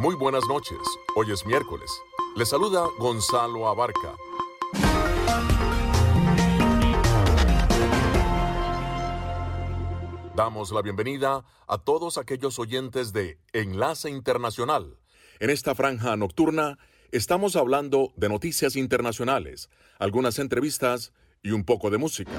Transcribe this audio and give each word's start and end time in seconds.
Muy 0.00 0.14
buenas 0.14 0.48
noches. 0.48 0.78
Hoy 1.14 1.30
es 1.30 1.44
miércoles. 1.44 1.90
Le 2.34 2.46
saluda 2.46 2.86
Gonzalo 2.98 3.68
Abarca. 3.68 4.16
Damos 10.34 10.72
la 10.72 10.80
bienvenida 10.80 11.44
a 11.68 11.76
todos 11.76 12.16
aquellos 12.16 12.58
oyentes 12.58 13.12
de 13.12 13.38
Enlace 13.52 14.08
Internacional. 14.08 14.96
En 15.38 15.50
esta 15.50 15.74
franja 15.74 16.16
nocturna 16.16 16.78
estamos 17.12 17.54
hablando 17.54 18.14
de 18.16 18.30
noticias 18.30 18.76
internacionales, 18.76 19.68
algunas 19.98 20.38
entrevistas 20.38 21.12
y 21.42 21.50
un 21.50 21.64
poco 21.64 21.90
de 21.90 21.98
música. 21.98 22.32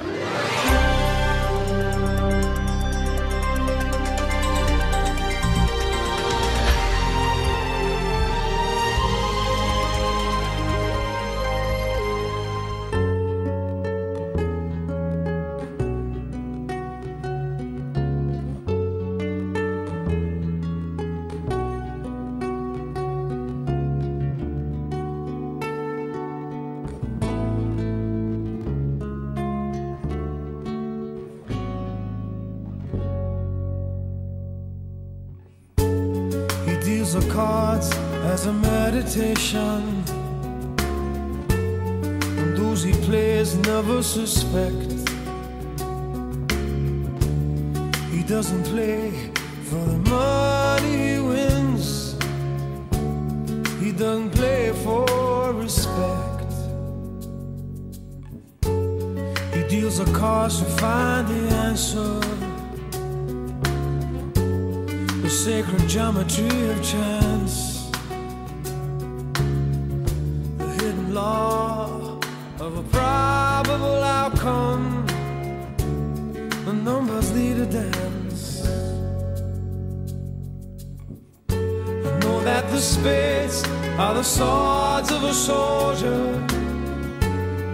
Are 84.01 84.15
the 84.15 84.23
swords 84.23 85.11
of 85.11 85.23
a 85.23 85.33
soldier. 85.33 86.23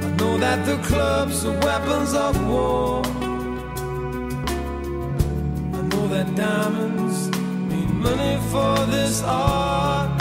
I 0.06 0.09
know 0.20 0.33
that 0.45 0.59
the 0.70 0.78
clubs 0.89 1.45
are 1.45 1.58
weapons 1.67 2.14
of 2.25 2.33
war. 2.52 3.02
I 5.78 5.81
know 5.92 6.05
that 6.16 6.28
diamonds 6.36 7.17
mean 7.70 7.92
money 8.08 8.36
for 8.52 8.75
this 8.95 9.23
art 9.23 10.11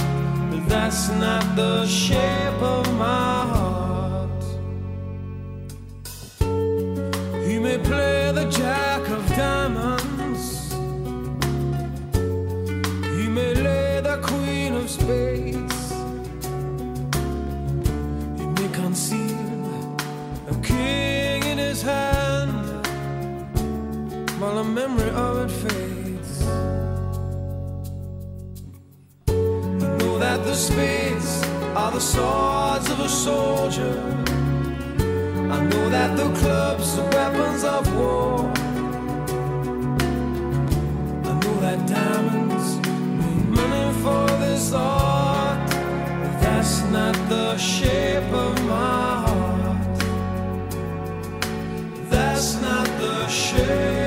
but 0.50 0.62
that's 0.68 1.08
not 1.24 1.44
the 1.56 1.84
shape 1.86 2.60
of 2.76 2.84
my 3.04 3.34
heart. 3.52 4.44
He 7.48 7.54
may 7.66 7.78
play 7.90 8.20
the 8.40 8.46
jack 8.60 9.02
of 9.16 9.22
diamonds, 9.44 10.44
he 13.16 13.26
may 13.38 13.52
lay 13.68 14.00
the 14.08 14.16
queen 14.30 14.72
of 14.80 14.86
spades, 14.88 15.75
memory 24.76 25.08
of 25.08 25.34
it 25.44 25.52
fades. 25.62 26.32
You 29.26 29.88
know 30.00 30.18
that 30.18 30.44
the 30.44 30.54
spades 30.54 31.30
are 31.74 31.92
the 31.92 32.04
swords 32.12 32.86
of 32.90 33.00
a 33.00 33.08
soldier. 33.08 33.96
I 35.56 35.58
know 35.70 35.84
that 35.96 36.10
the 36.20 36.28
clubs 36.40 36.98
are 36.98 37.08
weapons 37.16 37.64
of 37.64 37.82
war. 37.96 38.52
I 41.30 41.32
know 41.42 41.56
that 41.64 41.78
diamonds 41.88 42.68
mean 43.18 43.44
money 43.58 43.88
for 44.02 44.26
this 44.44 44.74
art, 44.74 45.70
but 46.20 46.34
that's 46.42 46.82
not 46.96 47.16
the 47.30 47.56
shape 47.56 48.30
of 48.44 48.52
my 48.74 49.10
heart. 49.24 49.98
That's 52.10 52.60
not 52.60 52.86
the 53.00 53.26
shape. 53.28 54.05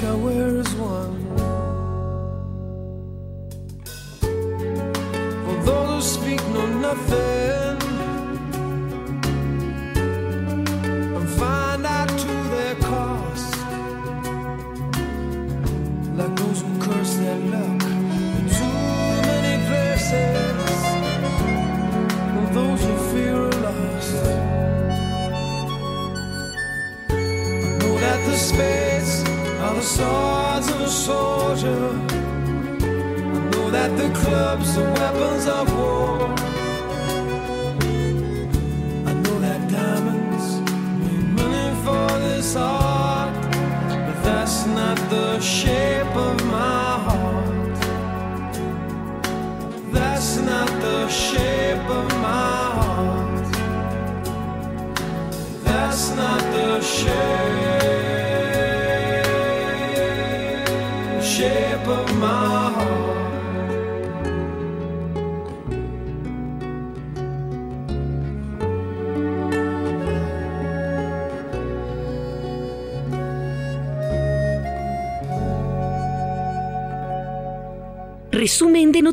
towers 0.00 0.74
one. 0.76 1.27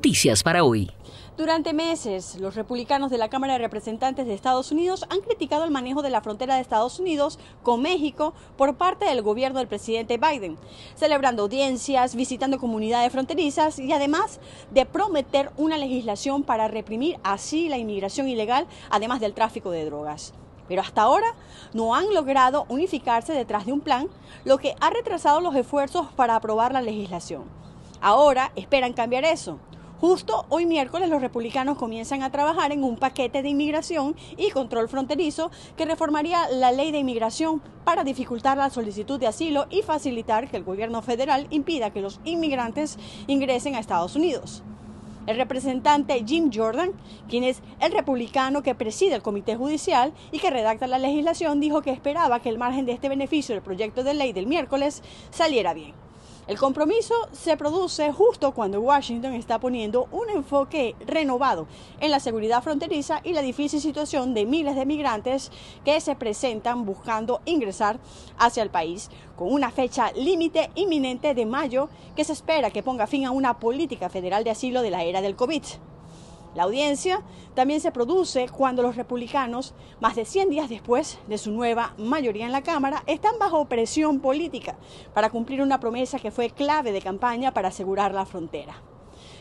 Noticias 0.06 0.44
para 0.44 0.64
hoy. 0.64 0.92
Durante 1.36 1.74
meses, 1.74 2.38
los 2.40 2.54
republicanos 2.54 3.10
de 3.10 3.18
la 3.18 3.28
Cámara 3.28 3.54
de 3.54 3.60
Representantes 3.60 4.28
de 4.28 4.36
Estados 4.36 4.72
Unidos 4.72 5.04
han 5.10 5.22
criticado 5.22 5.64
el 5.64 5.72
manejo 5.72 6.04
de 6.04 6.12
la 6.12 6.22
frontera 6.22 6.54
de 6.54 6.62
Estados 6.62 7.00
Unidos 7.00 7.40
con 7.64 7.82
México 7.82 8.36
por 8.56 8.76
parte 8.76 9.06
del 9.06 9.24
gobierno 9.24 9.58
del 9.58 9.68
presidente 9.68 10.20
Biden, 10.20 10.60
celebrando 10.94 11.42
audiencias, 11.42 12.14
visitando 12.14 12.60
comunidades 12.60 13.12
fronterizas 13.12 13.80
y 13.80 13.92
además 13.94 14.40
de 14.70 14.86
prometer 14.86 15.50
una 15.58 15.80
legislación 15.80 16.44
para 16.44 16.68
reprimir 16.68 17.18
así 17.24 17.68
la 17.68 17.80
inmigración 17.80 18.30
ilegal, 18.30 18.68
además 18.92 19.20
del 19.22 19.34
tráfico 19.34 19.72
de 19.72 19.86
drogas. 19.86 20.36
Pero 20.68 20.84
hasta 20.84 21.02
ahora 21.02 21.34
no 21.74 21.96
han 21.96 22.14
logrado 22.14 22.68
unificarse 22.70 23.34
detrás 23.34 23.66
de 23.66 23.74
un 23.74 23.82
plan, 23.82 24.08
lo 24.44 24.60
que 24.60 24.76
ha 24.80 24.92
retrasado 24.92 25.42
los 25.42 25.56
esfuerzos 25.56 26.14
para 26.16 26.36
aprobar 26.36 26.74
la 26.74 26.84
legislación. 26.84 27.46
Ahora 28.02 28.52
esperan 28.56 28.94
cambiar 28.94 29.26
eso. 29.26 29.58
Justo 30.02 30.46
hoy 30.50 30.66
miércoles 30.66 31.10
los 31.10 31.22
republicanos 31.22 31.78
comienzan 31.78 32.22
a 32.22 32.30
trabajar 32.30 32.74
en 32.74 32.84
un 32.84 32.98
paquete 32.98 33.42
de 33.42 33.50
inmigración 33.50 34.16
y 34.36 34.50
control 34.50 34.90
fronterizo 34.90 35.52
que 35.78 35.86
reformaría 35.86 36.50
la 36.50 36.74
ley 36.74 36.92
de 36.92 37.00
inmigración 37.00 37.62
para 37.86 38.04
dificultar 38.04 38.58
la 38.58 38.70
solicitud 38.70 39.18
de 39.18 39.28
asilo 39.28 39.68
y 39.70 39.84
facilitar 39.84 40.50
que 40.50 40.58
el 40.58 40.66
gobierno 40.66 41.02
federal 41.02 41.48
impida 41.50 41.92
que 41.92 42.02
los 42.02 42.20
inmigrantes 42.26 43.00
ingresen 43.28 43.76
a 43.76 43.80
Estados 43.80 44.18
Unidos. 44.18 44.64
El 45.28 45.38
representante 45.38 46.24
Jim 46.26 46.52
Jordan, 46.54 46.92
quien 47.30 47.46
es 47.46 47.62
el 47.80 47.94
republicano 47.94 48.64
que 48.64 48.76
preside 48.76 49.16
el 49.16 49.24
comité 49.24 49.56
judicial 49.56 50.14
y 50.32 50.40
que 50.40 50.52
redacta 50.52 50.88
la 50.88 51.00
legislación, 51.00 51.62
dijo 51.62 51.82
que 51.82 51.92
esperaba 51.92 52.42
que 52.42 52.50
el 52.50 52.58
margen 52.58 52.86
de 52.86 52.92
este 52.92 53.08
beneficio 53.08 53.56
del 53.56 53.64
proyecto 53.64 54.04
de 54.04 54.14
ley 54.14 54.34
del 54.34 54.46
miércoles 54.46 55.02
saliera 55.32 55.74
bien. 55.74 56.05
El 56.48 56.60
compromiso 56.60 57.16
se 57.32 57.58
produce 57.58 58.12
justo 58.14 58.52
cuando 58.52 58.80
Washington 58.80 59.34
está 59.34 59.60
poniendo 59.60 60.08
un 60.12 60.30
enfoque 60.30 60.96
renovado 61.08 61.66
en 62.00 62.12
la 62.12 62.20
seguridad 62.20 62.62
fronteriza 62.62 63.20
y 63.24 63.34
la 63.34 63.42
difícil 63.42 63.82
situación 63.82 64.36
de 64.36 64.46
miles 64.46 64.76
de 64.76 64.86
migrantes 64.86 65.52
que 65.84 66.00
se 66.02 66.16
presentan 66.16 66.86
buscando 66.86 67.42
ingresar 67.46 68.00
hacia 68.38 68.62
el 68.62 68.70
país, 68.70 69.10
con 69.36 69.52
una 69.52 69.72
fecha 69.72 70.12
límite 70.12 70.70
inminente 70.76 71.34
de 71.34 71.48
mayo 71.48 71.90
que 72.16 72.24
se 72.24 72.34
espera 72.34 72.70
que 72.70 72.84
ponga 72.84 73.08
fin 73.08 73.26
a 73.26 73.32
una 73.32 73.58
política 73.58 74.10
federal 74.10 74.44
de 74.44 74.52
asilo 74.52 74.84
de 74.84 74.92
la 74.92 75.04
era 75.04 75.22
del 75.22 75.36
COVID. 75.36 75.64
La 76.56 76.64
audiencia 76.64 77.22
también 77.54 77.82
se 77.82 77.92
produce 77.92 78.48
cuando 78.48 78.82
los 78.82 78.96
republicanos, 78.96 79.74
más 80.00 80.16
de 80.16 80.24
100 80.24 80.50
días 80.50 80.70
después 80.70 81.20
de 81.28 81.38
su 81.38 81.52
nueva 81.52 81.94
mayoría 81.98 82.46
en 82.46 82.54
la 82.54 82.64
Cámara, 82.64 83.04
están 83.08 83.38
bajo 83.38 83.66
presión 83.66 84.22
política 84.22 84.78
para 85.14 85.30
cumplir 85.30 85.62
una 85.62 85.82
promesa 85.82 86.18
que 86.18 86.32
fue 86.32 86.50
clave 86.50 86.94
de 86.94 87.02
campaña 87.02 87.54
para 87.54 87.68
asegurar 87.68 88.14
la 88.14 88.26
frontera. 88.26 88.82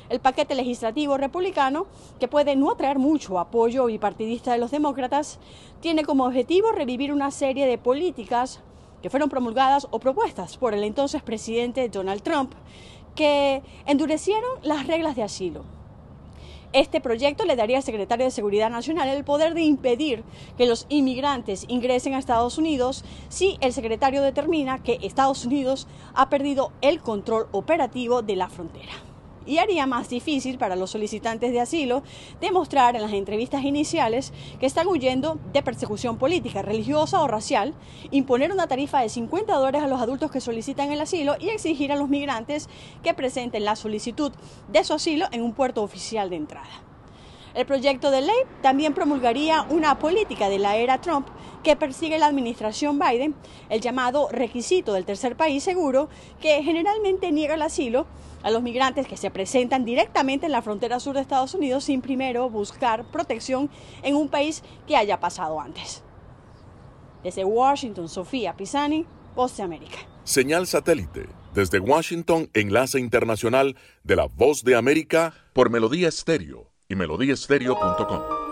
El 0.09 0.19
paquete 0.19 0.57
legislativo 0.57 1.17
republicano, 1.17 1.87
que 2.19 2.27
puede 2.27 2.57
no 2.57 2.73
atraer 2.73 2.99
mucho 2.99 3.39
apoyo 3.39 3.87
bipartidista 3.87 4.51
de 4.51 4.59
los 4.59 4.73
demócratas, 4.73 5.39
tiene 5.81 6.03
como 6.03 6.25
objetivo 6.25 6.73
revivir 6.73 7.13
una 7.13 7.31
serie 7.31 7.67
de 7.67 7.79
políticas 7.79 8.61
que 9.03 9.11
fueron 9.11 9.31
promulgadas 9.31 9.87
o 9.93 10.01
propuestas 10.01 10.57
por 10.57 10.75
el 10.75 10.83
entonces 10.83 11.23
presidente 11.23 11.89
Donald 11.89 12.23
Trump, 12.23 12.55
que 13.15 13.63
endurecieron 13.87 14.51
las 14.65 14.89
reglas 14.89 15.15
de 15.15 15.23
asilo 15.23 15.65
este 16.75 17.01
proyecto 17.01 17.45
le 17.45 17.57
daría 17.57 17.79
al 17.79 17.83
secretario 17.83 18.27
de 18.27 18.31
Seguridad 18.31 18.69
Nacional 18.69 19.09
el 19.09 19.25
poder 19.25 19.55
de 19.55 19.63
impedir 19.63 20.25
que 20.59 20.67
los 20.67 20.87
inmigrantes 20.89 21.65
ingresen 21.69 22.15
a 22.15 22.19
Estados 22.19 22.59
Unidos 22.59 23.05
si 23.29 23.57
el 23.61 23.73
secretario 23.73 24.23
determina 24.23 24.83
que 24.83 24.99
Estados 25.01 25.47
Unidos 25.47 25.87
ha 26.15 26.29
perdido 26.29 26.73
el 26.83 27.01
control 27.01 27.47
operativo 27.53 28.23
de 28.23 28.37
la 28.37 28.49
frontera 28.49 29.04
y 29.47 29.59
haría 29.59 29.87
más 29.87 30.09
difícil 30.09 30.59
para 30.59 30.77
los 30.77 30.91
solicitantes 30.91 31.53
de 31.53 31.61
asilo 31.61 32.03
demostrar 32.41 32.97
en 32.97 33.03
las 33.03 33.13
entrevistas 33.13 33.65
iniciales 33.65 34.33
que 34.61 34.67
están 34.67 34.87
huyendo 34.87 35.39
de 35.53 35.63
persecución 35.63 36.19
política, 36.19 36.63
religiosa 36.63 37.21
o 37.21 37.29
racial, 37.29 37.75
imponer 38.11 38.53
una 38.53 38.67
tarifa 38.67 39.01
de 39.01 39.09
50 39.09 39.55
dólares 39.55 39.83
a 39.83 39.89
los 39.89 40.01
adultos 40.01 40.31
que 40.31 40.41
solicitan 40.41 40.93
el 40.93 41.01
asilo 41.01 41.37
y 41.39 41.49
exigir 41.49 41.93
a 41.93 41.97
los 41.97 42.09
migrantes 42.09 42.69
que 43.03 43.15
presenten 43.15 43.65
la 43.65 43.77
solicitud 43.77 44.33
de 44.69 44.85
su 44.85 44.95
asilo 44.95 45.27
en 45.33 45.43
un 45.43 45.53
puerto 45.53 45.83
oficial 45.83 46.31
de 46.31 46.37
entrada. 46.37 46.71
El 47.55 47.67
proyecto 47.67 48.11
de 48.11 48.21
ley 48.21 48.37
también 48.63 48.95
promulgaría 48.95 49.63
una 49.71 49.99
política 50.01 50.49
de 50.49 50.59
la 50.59 50.77
era 50.77 51.01
Trump 51.01 51.29
que 51.65 51.75
persigue 51.75 52.19
la 52.19 52.27
administración 52.27 53.01
Biden, 53.01 53.35
el 53.69 53.81
llamado 53.81 54.29
requisito 54.31 54.93
del 54.93 55.05
tercer 55.05 55.37
país 55.37 55.65
seguro, 55.65 56.09
que 56.41 56.63
generalmente 56.63 57.33
niega 57.33 57.55
el 57.55 57.63
asilo 57.63 58.07
a 58.45 58.51
los 58.51 58.63
migrantes 58.63 59.09
que 59.09 59.17
se 59.17 59.31
presentan 59.31 59.85
directamente 59.85 60.47
en 60.47 60.53
la 60.53 60.63
frontera 60.63 61.01
sur 61.01 61.15
de 61.15 61.23
Estados 61.23 61.55
Unidos 61.55 61.85
sin 61.85 62.03
primero 62.03 62.49
buscar 62.49 63.05
protección 63.07 63.71
en 64.03 64.15
un 64.15 64.29
país 64.29 64.63
que 64.87 64.97
haya 64.97 65.19
pasado 65.19 65.61
antes. 65.61 66.05
Desde 67.25 67.45
Washington, 67.45 68.09
Sofía 68.09 68.55
Pisani, 68.55 69.07
Voz 69.35 69.57
de 69.57 69.63
América. 69.63 69.99
Señal 70.25 70.67
satélite. 70.67 71.27
Desde 71.55 71.79
Washington, 71.79 72.51
enlace 72.53 73.01
internacional 73.01 73.77
de 74.03 74.17
la 74.17 74.27
Voz 74.27 74.63
de 74.63 74.77
América 74.77 75.33
por 75.53 75.71
Melodía 75.71 76.09
Estéreo 76.09 76.71
y 76.89 76.97
melodíaestéreo.com. 76.97 78.44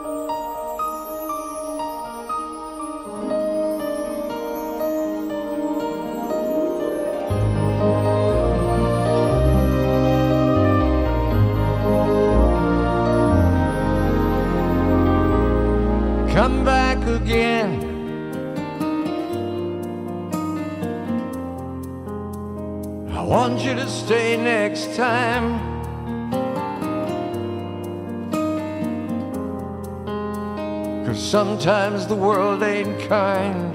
'Cause 31.05 31.19
sometimes 31.19 32.07
the 32.07 32.15
world 32.15 32.63
ain't 32.63 32.99
kind 33.09 33.73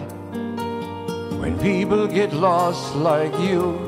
when 1.40 1.58
people 1.58 2.06
get 2.06 2.34
lost 2.34 2.96
like 2.96 3.34
you 3.40 3.80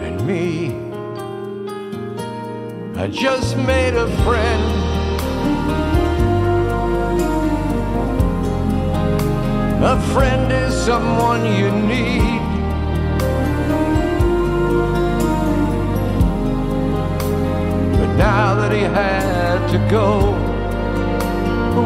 and 0.00 0.26
me. 0.26 0.74
I 2.96 3.08
just 3.08 3.58
made 3.58 3.94
a 3.94 4.08
friend. 4.24 4.64
A 9.84 10.00
friend 10.14 10.50
is 10.50 10.74
someone 10.74 11.44
you 11.44 11.70
need. 11.70 12.45
Now 18.16 18.54
that 18.54 18.72
he 18.72 18.80
had 18.80 19.66
to 19.68 19.78
go 19.90 20.34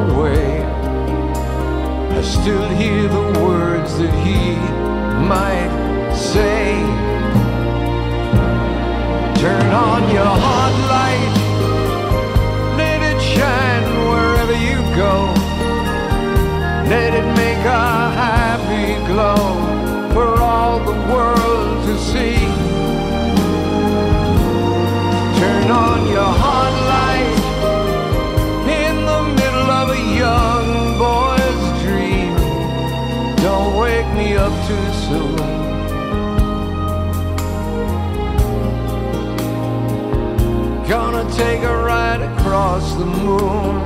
away. 0.00 0.62
I 2.18 2.22
still 2.22 2.68
hear 2.68 3.08
the 3.08 3.40
words 3.40 3.98
that 3.98 4.14
he 4.26 4.54
might 5.26 6.14
say. 6.14 6.80
Turn 9.40 9.66
on 9.72 10.02
your 10.14 10.32
hot 10.46 10.74
light, 10.94 11.39
across 42.80 42.94
the 42.94 43.04
moon, 43.04 43.76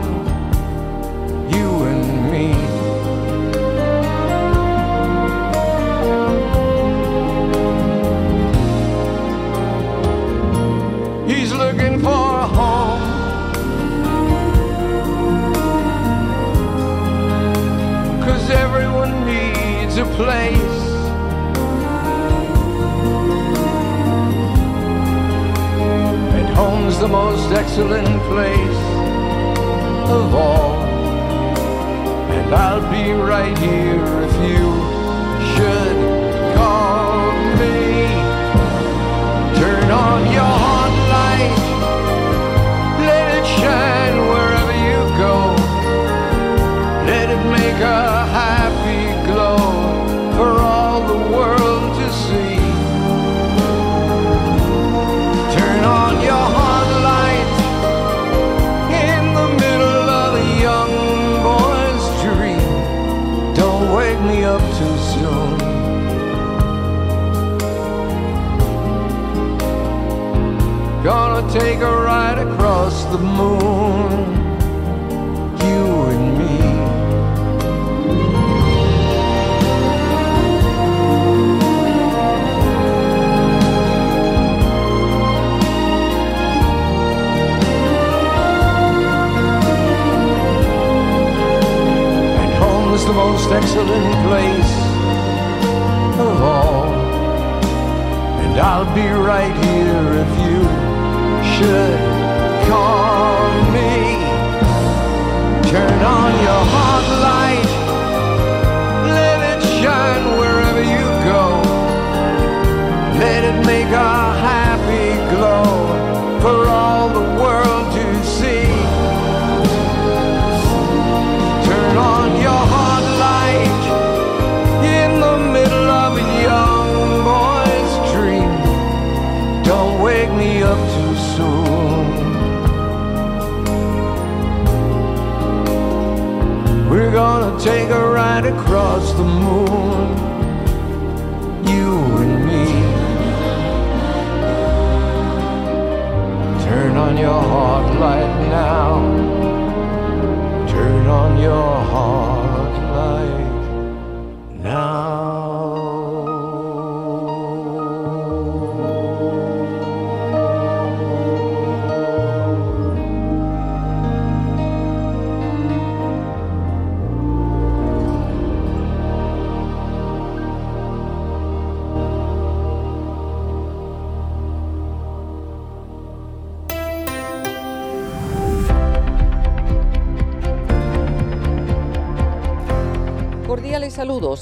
you 1.51 1.69
and 1.91 2.31
me. 2.31 2.49
He's 11.33 11.53
looking 11.53 12.01
for 12.01 12.09
a 12.09 12.47
home 12.47 13.01
Cause 18.25 18.51
everyone 18.51 19.27
needs 19.27 19.97
a 19.97 20.05
place. 20.05 20.83
And 26.37 26.49
home's 26.55 26.99
the 27.01 27.09
most 27.09 27.51
excellent 27.53 28.23
place 28.31 28.84
of 30.15 30.35
all. 30.35 30.75
And 32.37 32.55
I'll 32.55 32.89
be 32.91 33.13
right 33.13 33.57
here 33.59 34.05
if 34.27 34.35
you 34.49 34.65
should 35.53 35.97
call 36.57 37.33
me. 37.61 38.07
Turn 39.61 39.91
on 39.91 40.21
your 40.39 40.53
heart 40.63 40.95
light, 41.15 41.55
let 43.09 43.27
it 43.39 43.47
shine 43.59 44.19
wherever 44.31 44.77
you 44.89 45.01
go. 45.25 45.35
Let 47.11 47.27
it 47.31 47.43
make 47.51 47.81
a 47.83 48.14
take 71.55 71.79
a 71.79 71.97
ride 71.97 72.39
across 72.39 73.05
the 73.13 73.19
moon. 73.19 73.54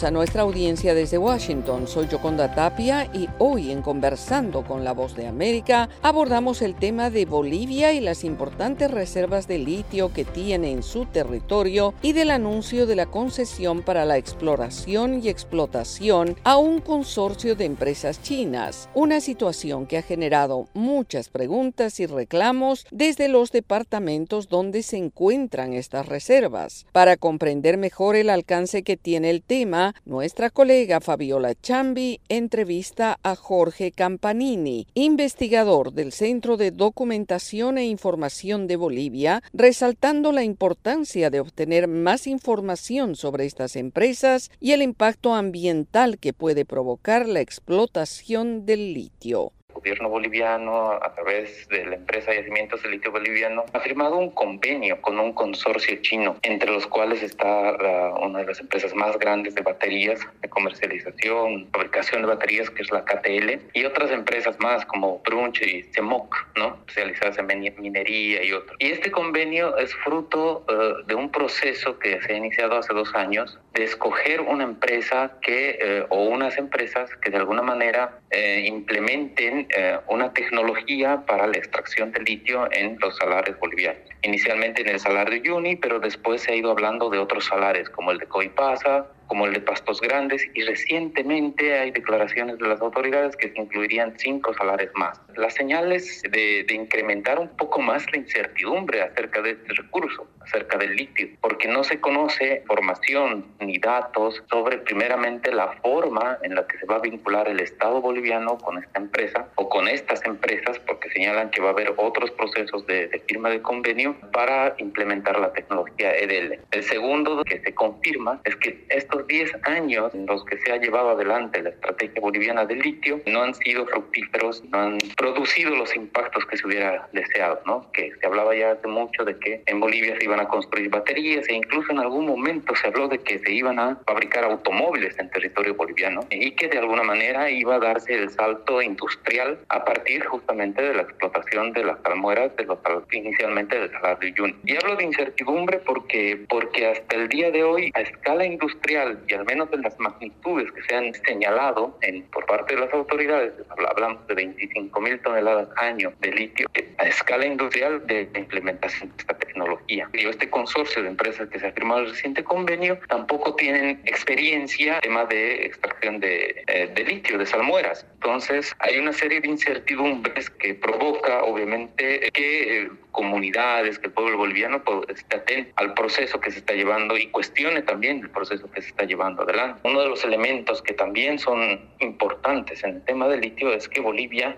A 0.04 0.11
nuestra 0.11 0.42
audiencia 0.42 0.94
desde 0.94 1.18
Washington. 1.18 1.87
Soy 1.87 2.09
Yoconda 2.09 2.54
Tapia 2.54 3.09
y 3.12 3.28
hoy 3.38 3.71
en 3.71 3.82
Conversando 3.82 4.64
con 4.64 4.85
la 4.85 4.92
Voz 4.92 5.14
de 5.14 5.26
América 5.26 5.88
abordamos 6.02 6.62
el 6.62 6.75
tema 6.75 7.11
de 7.11 7.25
Bolivia 7.25 7.92
y 7.92 8.00
las 8.00 8.25
importantes 8.25 8.90
reservas 8.90 9.47
de 9.47 9.59
litio 9.59 10.12
que 10.12 10.25
tiene 10.25 10.73
en 10.73 10.82
su 10.82 11.06
territorio 11.06 11.94
y 12.02 12.14
del 12.14 12.30
anuncio 12.30 12.87
de 12.87 12.97
la 12.97 13.06
concesión 13.06 13.82
para 13.82 14.04
la 14.04 14.16
exploración 14.16 15.23
y 15.23 15.28
explotación 15.28 16.37
a 16.42 16.56
un 16.56 16.80
consorcio 16.80 17.54
de 17.54 17.66
empresas 17.66 18.23
chinas. 18.23 18.88
Una 18.94 19.21
situación 19.21 19.87
que 19.87 19.99
ha 19.99 20.02
generado 20.02 20.68
muchas 20.75 21.28
preguntas 21.28 22.00
y 22.00 22.06
reclamos 22.06 22.87
desde 22.90 23.28
los 23.28 23.52
departamentos 23.52 24.49
donde 24.49 24.82
se 24.82 24.97
encuentran 24.97 25.75
estas 25.75 26.06
reservas. 26.06 26.87
Para 26.92 27.16
comprender 27.16 27.78
mejor 27.78 28.16
el 28.16 28.30
alcance 28.30 28.82
que 28.82 28.97
tiene 28.97 29.30
el 29.30 29.42
tema, 29.42 29.92
nuestra 30.05 30.51
colega 30.51 31.01
Fabiola 31.01 31.55
Chambi 31.55 32.21
entrevista 32.29 33.19
a 33.23 33.37
Jorge 33.37 33.93
Campanini, 33.93 34.87
investigador 34.95 35.93
del 35.93 36.13
Centro 36.13 36.57
de 36.57 36.71
Documentación 36.71 37.79
e 37.79 37.87
Información 37.87 38.67
de 38.67 38.77
Bolivia, 38.77 39.43
resaltando 39.53 40.33
la 40.33 40.45
importancia 40.45 41.31
de 41.31 41.41
obtener 41.41 41.89
más 41.89 42.27
información 42.27 43.17
sobre 43.17 43.47
estas 43.47 43.77
empresas 43.77 44.51
y 44.61 44.73
el 44.73 44.83
impacto 44.83 45.35
ambiental 45.35 46.19
que 46.19 46.33
puede 46.33 46.65
provocar 46.65 47.29
la 47.29 47.41
explotación 47.41 48.67
del 48.67 48.95
litio. 48.95 49.53
Gobierno 49.73 50.09
boliviano, 50.09 50.93
a 50.93 51.14
través 51.14 51.67
de 51.69 51.85
la 51.87 51.97
empresa 51.97 52.33
Yacimientos 52.35 52.83
de 52.83 52.91
Litio 52.91 53.11
Boliviano, 53.11 53.64
ha 53.73 53.81
firmado 53.81 54.17
un 54.17 54.31
convenio 54.31 55.00
con 55.00 55.19
un 55.19 55.33
consorcio 55.33 55.97
chino, 56.02 56.37
entre 56.43 56.71
los 56.71 56.87
cuales 56.87 57.23
está 57.23 57.73
la- 57.73 58.14
una 58.21 58.41
de 58.41 58.47
las 58.47 58.61
empresas 58.61 58.95
más 58.95 59.19
grandes 59.19 59.55
de 59.55 59.62
baterías, 59.62 60.21
de 60.41 60.49
comercialización, 60.49 61.69
fabricación 61.73 62.23
de 62.23 62.29
baterías, 62.29 62.71
que 62.71 62.83
es 62.83 62.91
la 62.91 63.05
KTL, 63.05 63.61
y 63.73 63.85
otras 63.85 64.11
empresas 64.11 64.59
más 64.61 64.85
como 64.87 65.21
Brunch 65.21 65.62
y 65.62 65.83
Cemoc, 65.95 66.35
¿no? 66.57 66.76
especializadas 66.87 67.38
en 67.38 67.47
minería 67.47 68.43
y 68.45 68.52
otros. 68.52 68.76
Y 68.79 68.91
este 68.93 69.11
convenio 69.11 69.76
es 69.76 69.95
fruto 69.97 70.64
eh, 70.69 71.02
de 71.07 71.14
un 71.14 71.31
proceso 71.31 71.99
que 71.99 72.21
se 72.23 72.33
ha 72.33 72.37
iniciado 72.37 72.76
hace 72.79 72.93
dos 72.93 73.14
años 73.14 73.59
de 73.75 73.85
escoger 73.85 74.41
una 74.43 74.64
empresa 74.64 75.38
que, 75.41 75.79
eh, 75.81 76.05
o 76.11 76.25
unas 76.25 76.59
empresas 76.59 77.11
que 77.17 77.31
de 77.31 77.38
alguna 77.38 77.62
manera 77.62 78.19
eh, 78.31 78.64
implementen 78.67 79.62
eh, 79.76 79.99
una 80.09 80.33
tecnología 80.33 81.25
para 81.26 81.47
la 81.47 81.57
extracción 81.57 82.12
de 82.12 82.21
litio 82.21 82.69
en 82.73 82.99
los 83.00 83.16
salares 83.16 83.59
bolivianos. 83.59 84.02
Inicialmente 84.23 84.83
en 84.83 84.88
el 84.88 85.00
salar 85.00 85.31
de 85.31 85.42
pero 85.81 85.99
después 85.99 86.42
se 86.42 86.52
ha 86.52 86.54
ido 86.54 86.71
hablando 86.71 87.11
de 87.11 87.19
otros 87.19 87.47
salares, 87.47 87.90
como 87.90 88.11
el 88.11 88.19
de 88.19 88.26
Coipasa, 88.26 89.07
como 89.26 89.47
el 89.47 89.52
de 89.52 89.61
Pastos 89.61 90.00
Grandes, 90.00 90.49
y 90.55 90.62
recientemente 90.62 91.79
hay 91.79 91.91
declaraciones 91.91 92.59
de 92.59 92.69
las 92.69 92.81
autoridades 92.81 93.37
que 93.37 93.50
se 93.50 93.61
incluirían 93.61 94.14
cinco 94.19 94.55
salares 94.55 94.91
más. 94.95 95.21
Las 95.37 95.55
señales 95.55 96.23
de, 96.23 96.64
de 96.64 96.75
incrementar 96.75 97.38
un 97.38 97.49
poco 97.57 97.81
más 97.81 98.11
la 98.12 98.19
incertidumbre 98.19 99.02
acerca 99.02 99.41
de 99.43 99.52
este 99.52 99.75
recurso, 99.75 100.26
acerca 100.41 100.79
del 100.79 100.97
litio, 100.97 101.29
porque 101.41 101.69
no 101.69 101.85
se 101.85 102.00
conoce 102.00 102.59
información 102.61 103.47
ni 103.61 103.79
datos 103.79 104.43
sobre 104.50 104.79
primeramente 104.79 105.52
la 105.52 105.69
forma 105.83 106.38
en 106.43 106.55
la 106.55 106.67
que 106.67 106.79
se 106.79 106.87
va 106.87 106.97
a 106.97 107.00
vincular 107.00 107.49
el 107.49 107.61
Estado 107.61 108.00
boliviano 108.00 108.59
con 108.59 108.79
esta 108.79 109.00
empresa 109.00 109.49
o 109.57 109.69
con 109.69 109.88
estas 109.88 110.25
empresas, 110.25 110.79
porque 110.81 111.11
señalan 111.11 111.50
que 111.50 111.61
va 111.61 111.69
a 111.69 111.73
haber 111.73 111.95
otros 111.97 112.31
procesos 112.33 112.87
de, 112.87 113.09
de 113.09 113.19
firma 113.21 113.50
de 113.50 113.62
convenio 113.62 114.17
para 114.33 114.75
implementar 114.79 115.38
la 115.38 115.52
tecnología 115.52 116.14
EDL. 116.14 116.59
El 116.71 116.83
segundo 116.83 117.43
que 117.45 117.61
se 117.61 117.75
confirma 117.75 118.41
es 118.45 118.57
que 118.57 118.85
esta 118.88 119.12
estos 119.12 119.26
10 119.26 119.52
años 119.64 120.14
en 120.14 120.25
los 120.26 120.42
que 120.47 120.57
se 120.59 120.73
ha 120.73 120.76
llevado 120.78 121.11
adelante 121.11 121.62
la 121.62 121.69
estrategia 121.69 122.21
boliviana 122.21 122.64
del 122.64 122.78
litio 122.78 123.21
no 123.26 123.42
han 123.42 123.54
sido 123.54 123.87
fructíferos, 123.87 124.62
no 124.71 124.78
han 124.78 124.99
producido 125.16 125.76
los 125.76 125.95
impactos 125.95 126.47
que 126.47 126.57
se 126.57 126.66
hubiera 126.66 127.09
deseado, 127.12 127.61
¿no? 127.66 127.90
Que 127.92 128.11
se 128.19 128.26
hablaba 128.26 128.54
ya 128.57 128.73
hace 128.73 128.88
mucho 128.88 129.25
de 129.25 129.38
que 129.38 129.62
en 129.66 129.81
Bolivia 129.81 130.16
se 130.16 130.25
iban 130.25 130.40
a 130.40 130.49
construir 130.49 130.88
baterías 130.88 131.47
e 131.49 131.54
incluso 131.54 131.92
en 131.92 131.99
algún 131.99 132.26
momento 132.26 132.75
se 132.75 132.87
habló 132.87 133.09
de 133.09 133.19
que 133.19 133.38
se 133.38 133.52
iban 133.52 133.78
a 133.78 133.97
fabricar 134.07 134.45
automóviles 134.45 135.19
en 135.19 135.28
territorio 135.31 135.75
boliviano 135.75 136.26
y 136.31 136.52
que 136.52 136.69
de 136.69 136.78
alguna 136.78 137.02
manera 137.02 137.50
iba 137.50 137.75
a 137.75 137.81
darse 137.81 138.14
el 138.14 138.31
salto 138.31 138.81
industrial 138.81 139.59
a 139.69 139.85
partir 139.85 140.25
justamente 140.25 140.81
de 140.81 140.95
la 140.95 141.02
explotación 141.02 141.73
de 141.73 141.85
las 141.85 141.99
salmueras 142.02 142.57
de 142.57 142.64
los 142.64 142.78
inicialmente 143.12 143.78
del 143.78 143.90
Salar 143.92 144.19
de 144.21 144.28
Uyuni. 144.28 144.57
Y 144.64 144.76
hablo 144.76 144.97
de 144.97 145.04
incertidumbre 145.04 145.81
porque 145.81 146.47
porque 146.49 146.87
hasta 146.87 147.16
el 147.16 147.28
día 147.28 147.50
de 147.50 147.62
hoy 147.62 147.90
a 147.95 148.00
escala 148.00 148.47
industrial 148.47 149.01
y 149.28 149.35
al 149.35 149.44
menos 149.44 149.68
en 149.73 149.82
las 149.82 149.99
magnitudes 149.99 150.71
que 150.73 150.82
se 150.82 150.94
han 150.94 151.14
señalado 151.14 151.99
en, 152.02 152.23
por 152.25 152.47
parte 152.47 152.75
de 152.75 152.80
las 152.80 152.92
autoridades, 152.92 153.52
hablamos 153.88 154.26
de 154.26 154.35
25 154.35 155.00
mil 155.00 155.21
toneladas 155.21 155.68
año 155.76 156.12
de 156.21 156.32
litio 156.32 156.68
a 156.99 157.04
escala 157.04 157.47
industrial 157.47 158.06
de 158.06 158.28
implementación 158.35 159.11
de 159.11 159.16
esta 159.18 159.35
tecnología. 159.38 160.09
Y 160.12 160.26
este 160.26 160.49
consorcio 160.50 161.02
de 161.02 161.09
empresas 161.09 161.49
que 161.49 161.59
se 161.59 161.66
ha 161.66 161.73
firmado 161.73 162.00
el 162.00 162.11
reciente 162.11 162.44
convenio 162.44 162.99
tampoco 163.09 163.54
tienen 163.54 164.00
experiencia 164.04 164.97
en 164.97 165.00
tema 165.00 165.25
de 165.26 165.66
extracción 165.66 166.21
de, 166.21 166.64
eh, 166.66 166.90
de 166.94 167.04
litio, 167.04 167.38
de 167.38 167.47
salmueras. 167.47 168.06
Entonces 168.14 168.75
hay 168.78 168.99
una 168.99 169.12
serie 169.12 169.40
de 169.40 169.49
incertidumbres 169.49 170.50
que 170.50 170.75
provoca 170.75 171.42
obviamente 171.42 172.30
que 172.32 172.82
eh, 172.82 172.90
comunidades, 173.12 173.99
que 173.99 174.07
el 174.07 174.12
pueblo 174.12 174.38
boliviano 174.38 174.83
pues, 174.83 175.09
esté 175.09 175.37
atento 175.37 175.73
al 175.76 175.95
proceso 175.95 176.40
que 176.40 176.50
se 176.50 176.59
está 176.59 176.75
llevando 176.75 177.16
y 177.16 177.28
cuestione 177.28 177.83
también 177.83 178.21
el 178.21 178.31
proceso 178.31 178.71
que 178.71 178.83
se 178.83 178.88
está 178.88 179.04
llevando 179.04 179.42
adelante. 179.42 179.81
Uno 179.85 180.00
de 180.00 180.09
los 180.09 180.25
elementos 180.25 180.83
que 180.83 180.95
también 180.95 181.38
son 181.38 181.81
importantes 182.00 182.83
en 182.83 182.97
el 182.97 183.04
tema 183.04 183.28
del 183.28 183.42
litio 183.42 183.73
es 183.73 183.88
que 183.88 184.00
Bolivia 184.00 184.57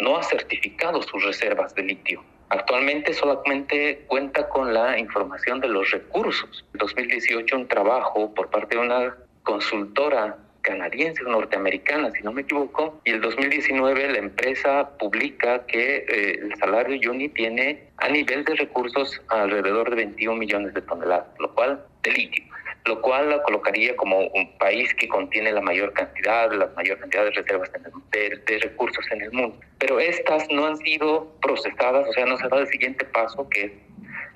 no 0.00 0.16
ha 0.16 0.22
certificado 0.22 1.02
sus 1.02 1.22
reservas 1.24 1.74
de 1.74 1.82
litio. 1.82 2.24
Actualmente 2.48 3.12
solamente 3.12 4.04
cuenta 4.06 4.48
con 4.48 4.72
la 4.72 4.98
información 4.98 5.60
de 5.60 5.68
los 5.68 5.90
recursos. 5.90 6.64
En 6.74 6.78
2018 6.78 7.56
un 7.56 7.66
trabajo 7.66 8.32
por 8.34 8.50
parte 8.50 8.76
de 8.76 8.82
una 8.82 9.16
consultora 9.42 10.38
canadiense 10.66 11.22
o 11.24 11.28
norteamericana, 11.28 12.10
si 12.10 12.22
no 12.22 12.32
me 12.32 12.42
equivoco, 12.42 13.00
y 13.04 13.10
el 13.12 13.20
2019 13.20 14.12
la 14.12 14.18
empresa 14.18 14.90
publica 14.98 15.64
que 15.66 16.04
eh, 16.08 16.40
el 16.42 16.54
salario 16.56 17.10
Uni 17.10 17.28
tiene 17.28 17.88
a 17.98 18.08
nivel 18.08 18.44
de 18.44 18.56
recursos 18.56 19.22
alrededor 19.28 19.88
de 19.90 19.96
21 19.96 20.36
millones 20.36 20.74
de 20.74 20.82
toneladas, 20.82 21.28
lo 21.38 21.54
cual 21.54 21.84
de 22.02 22.10
litio 22.12 22.44
lo 22.86 23.02
cual 23.02 23.30
la 23.30 23.42
colocaría 23.42 23.96
como 23.96 24.20
un 24.20 24.58
país 24.58 24.94
que 24.94 25.08
contiene 25.08 25.50
la 25.50 25.60
mayor 25.60 25.92
cantidad, 25.92 26.52
la 26.52 26.68
mayor 26.76 27.00
cantidad 27.00 27.24
de 27.24 27.30
reservas 27.32 27.68
de, 28.12 28.40
de, 28.46 28.58
recursos 28.60 29.04
en 29.10 29.22
el 29.22 29.32
mundo. 29.32 29.58
Pero 29.78 29.98
estas 29.98 30.46
no 30.50 30.66
han 30.66 30.76
sido 30.76 31.26
procesadas, 31.42 32.08
o 32.08 32.12
sea, 32.12 32.26
no 32.26 32.36
se 32.36 32.44
ha 32.44 32.48
dado 32.48 32.62
el 32.62 32.68
siguiente 32.68 33.04
paso 33.06 33.48
que 33.48 33.64
es 33.64 33.72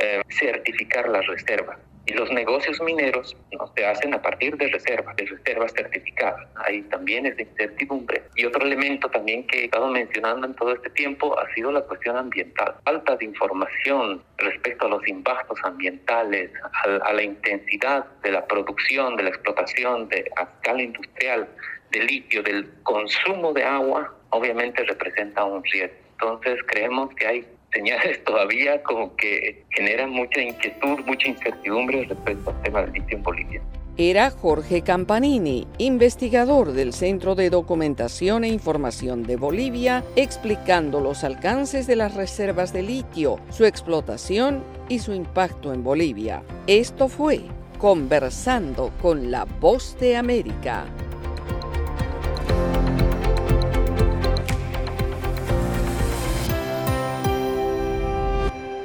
eh, 0.01 0.21
certificar 0.31 1.09
las 1.09 1.25
reservas. 1.29 1.79
Y 2.11 2.13
los 2.13 2.29
negocios 2.33 2.81
mineros 2.81 3.37
no 3.57 3.73
se 3.77 3.87
hacen 3.87 4.13
a 4.15 4.21
partir 4.21 4.57
de 4.57 4.67
reservas, 4.67 5.15
de 5.15 5.27
reservas 5.27 5.73
certificadas. 5.73 6.45
Ahí 6.57 6.83
también 6.83 7.25
es 7.25 7.37
de 7.37 7.45
incertidumbre. 7.45 8.25
Y 8.35 8.47
otro 8.47 8.67
elemento 8.67 9.09
también 9.09 9.47
que 9.47 9.61
he 9.61 9.65
estado 9.67 9.87
mencionando 9.87 10.45
en 10.45 10.55
todo 10.55 10.75
este 10.75 10.91
tiempo 10.91 11.39
ha 11.39 11.49
sido 11.55 11.71
la 11.71 11.83
cuestión 11.83 12.17
ambiental. 12.17 12.75
Falta 12.85 13.15
de 13.15 13.27
información 13.27 14.25
respecto 14.39 14.87
a 14.87 14.89
los 14.89 15.07
impactos 15.07 15.57
ambientales, 15.63 16.51
a, 16.83 17.13
la 17.13 17.23
intensidad 17.23 18.05
de 18.25 18.33
la 18.33 18.45
producción, 18.45 19.17
de 19.17 19.23
la 19.23 19.29
explotación 19.29 20.09
de, 20.09 20.29
a 20.35 20.43
escala 20.43 20.83
industrial 20.83 21.49
de 21.93 22.03
litio, 22.03 22.43
del 22.43 22.69
consumo 22.83 23.53
de 23.53 23.63
agua, 23.63 24.13
obviamente 24.31 24.83
representa 24.83 25.45
un 25.45 25.63
riesgo. 25.63 25.95
Entonces 26.15 26.59
creemos 26.67 27.15
que 27.15 27.27
hay 27.29 27.47
señales 27.73 28.23
todavía 28.25 28.83
como 28.83 29.15
que 29.17 29.65
generan 29.71 30.11
mucha 30.11 30.41
inquietud, 30.41 31.01
mucha 31.07 31.29
incertidumbre 31.29 32.05
respecto 32.05 32.51
al 32.51 32.63
tema 32.63 32.83
del 32.83 32.93
litio 32.93 33.17
en 33.17 33.23
Bolivia. 33.23 33.63
Era 33.97 34.31
Jorge 34.31 34.81
Campanini, 34.81 35.67
investigador 35.77 36.73
del 36.73 36.95
Centro 36.95 37.35
de 37.35 37.51
Documentación 37.51 38.45
e 38.45 38.49
Información 38.49 39.25
de 39.25 39.37
Bolivia, 39.37 40.05
explicando 40.17 41.01
los 41.01 41.23
alcances 41.23 41.87
de 41.87 41.97
las 41.97 42.15
reservas 42.15 42.73
de 42.73 42.83
litio, 42.83 43.41
su 43.51 43.67
explotación 43.67 44.65
y 44.89 45.01
su 45.01 45.13
impacto 45.13 45.75
en 45.75 45.85
Bolivia. 45.85 46.43
Esto 46.67 47.09
fue 47.09 47.41
Conversando 47.79 48.91
con 49.03 49.31
la 49.31 49.45
Voz 49.45 49.99
de 49.99 50.17
América. 50.17 50.87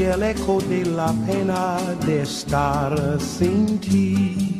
y 0.00 0.04
el 0.04 0.22
eco 0.22 0.58
de 0.62 0.86
la 0.86 1.12
pena 1.26 1.76
de 2.06 2.22
estar 2.22 3.20
sin 3.20 3.78
ti. 3.80 4.59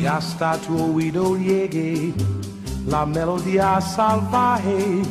y 0.00 0.06
hasta 0.06 0.58
tu 0.60 0.94
oído 0.94 1.36
llegue 1.36 2.14
la 2.86 3.04
melodía 3.04 3.80
salvaje 3.80 5.02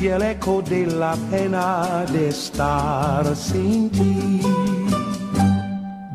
y 0.00 0.06
el 0.06 0.22
eco 0.22 0.62
de 0.62 0.86
la 0.86 1.16
pena 1.30 2.04
de 2.06 2.28
estar 2.28 3.34
sin 3.34 3.90
ti. 3.90 4.40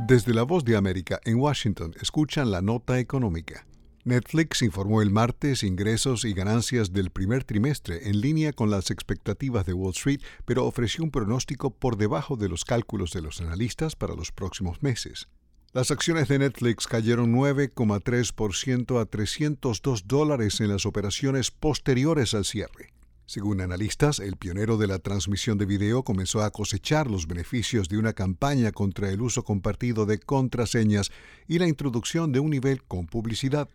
Desde 0.07 0.33
la 0.33 0.43
voz 0.43 0.63
de 0.63 0.77
América 0.77 1.19
en 1.25 1.37
Washington 1.37 1.93
escuchan 1.99 2.49
la 2.49 2.61
nota 2.61 2.99
económica. 2.99 3.65
Netflix 4.05 4.61
informó 4.61 5.01
el 5.01 5.09
martes 5.09 5.63
ingresos 5.63 6.23
y 6.23 6.31
ganancias 6.31 6.93
del 6.93 7.09
primer 7.09 7.43
trimestre 7.43 8.07
en 8.07 8.21
línea 8.21 8.53
con 8.53 8.69
las 8.69 8.89
expectativas 8.89 9.65
de 9.65 9.73
Wall 9.73 9.91
Street, 9.91 10.21
pero 10.45 10.65
ofreció 10.65 11.03
un 11.03 11.11
pronóstico 11.11 11.71
por 11.71 11.97
debajo 11.97 12.37
de 12.37 12.47
los 12.47 12.63
cálculos 12.63 13.11
de 13.11 13.21
los 13.21 13.41
analistas 13.41 13.97
para 13.97 14.15
los 14.15 14.31
próximos 14.31 14.81
meses. 14.81 15.27
Las 15.73 15.91
acciones 15.91 16.29
de 16.29 16.39
Netflix 16.39 16.87
cayeron 16.87 17.33
9,3% 17.33 19.01
a 19.01 19.05
302 19.05 20.07
dólares 20.07 20.61
en 20.61 20.69
las 20.69 20.85
operaciones 20.85 21.51
posteriores 21.51 22.33
al 22.33 22.45
cierre. 22.45 22.93
Según 23.25 23.59
analistas, 23.59 24.19
el 24.19 24.37
pionero 24.37 24.77
de 24.77 24.87
la 24.87 24.99
transmisión 24.99 25.57
de 25.57 25.65
video 25.65 26.03
comenzó 26.03 26.41
a 26.41 26.51
cosechar 26.51 27.11
los 27.11 27.27
beneficios 27.27 27.89
de 27.89 27.97
una 27.97 28.13
campaña 28.13 28.71
contra 28.71 29.11
el 29.11 29.21
uso 29.21 29.43
compartido 29.43 30.05
de 30.05 30.19
contraseñas 30.19 31.11
y 31.49 31.59
la 31.59 31.67
introducción 31.67 32.31
de 32.31 32.39
un 32.39 32.49
nivel 32.49 32.83
con 32.83 33.05
publicidad. 33.05 33.67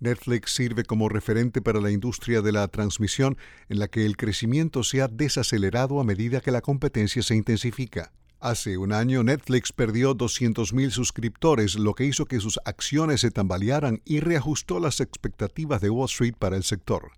Netflix 0.00 0.54
sirve 0.54 0.84
como 0.84 1.08
referente 1.08 1.62
para 1.62 1.80
la 1.80 1.90
industria 1.90 2.42
de 2.42 2.52
la 2.52 2.68
transmisión 2.68 3.38
en 3.70 3.78
la 3.78 3.88
que 3.88 4.04
el 4.04 4.18
crecimiento 4.18 4.84
se 4.84 5.00
ha 5.00 5.08
desacelerado 5.08 5.98
a 5.98 6.04
medida 6.04 6.42
que 6.42 6.52
la 6.52 6.60
competencia 6.60 7.22
se 7.22 7.34
intensifica. 7.34 8.12
Hace 8.40 8.78
un 8.78 8.92
año 8.92 9.24
Netflix 9.24 9.72
perdió 9.72 10.16
200.000 10.16 10.90
suscriptores, 10.90 11.74
lo 11.74 11.94
que 11.94 12.04
hizo 12.04 12.26
que 12.26 12.38
sus 12.38 12.60
acciones 12.64 13.22
se 13.22 13.32
tambalearan 13.32 14.00
y 14.04 14.20
reajustó 14.20 14.78
las 14.78 15.00
expectativas 15.00 15.80
de 15.80 15.90
Wall 15.90 16.06
Street 16.06 16.34
para 16.38 16.56
el 16.56 16.62
sector. 16.62 17.10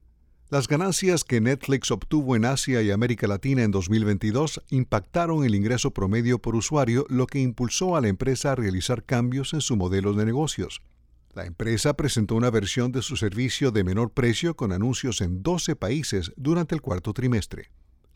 Las 0.48 0.66
ganancias 0.66 1.22
que 1.22 1.42
Netflix 1.42 1.90
obtuvo 1.90 2.36
en 2.36 2.46
Asia 2.46 2.80
y 2.80 2.90
América 2.90 3.26
Latina 3.26 3.62
en 3.62 3.70
2022 3.70 4.62
impactaron 4.70 5.44
el 5.44 5.54
ingreso 5.54 5.90
promedio 5.90 6.38
por 6.38 6.56
usuario, 6.56 7.04
lo 7.10 7.26
que 7.26 7.40
impulsó 7.40 7.96
a 7.96 8.00
la 8.00 8.08
empresa 8.08 8.52
a 8.52 8.56
realizar 8.56 9.04
cambios 9.04 9.52
en 9.52 9.60
su 9.60 9.76
modelo 9.76 10.14
de 10.14 10.24
negocios. 10.24 10.80
La 11.34 11.44
empresa 11.44 11.92
presentó 11.92 12.34
una 12.34 12.50
versión 12.50 12.92
de 12.92 13.02
su 13.02 13.16
servicio 13.16 13.72
de 13.72 13.84
menor 13.84 14.10
precio 14.10 14.56
con 14.56 14.72
anuncios 14.72 15.20
en 15.20 15.42
12 15.42 15.76
países 15.76 16.32
durante 16.36 16.74
el 16.74 16.80
cuarto 16.80 17.12
trimestre. 17.12 17.70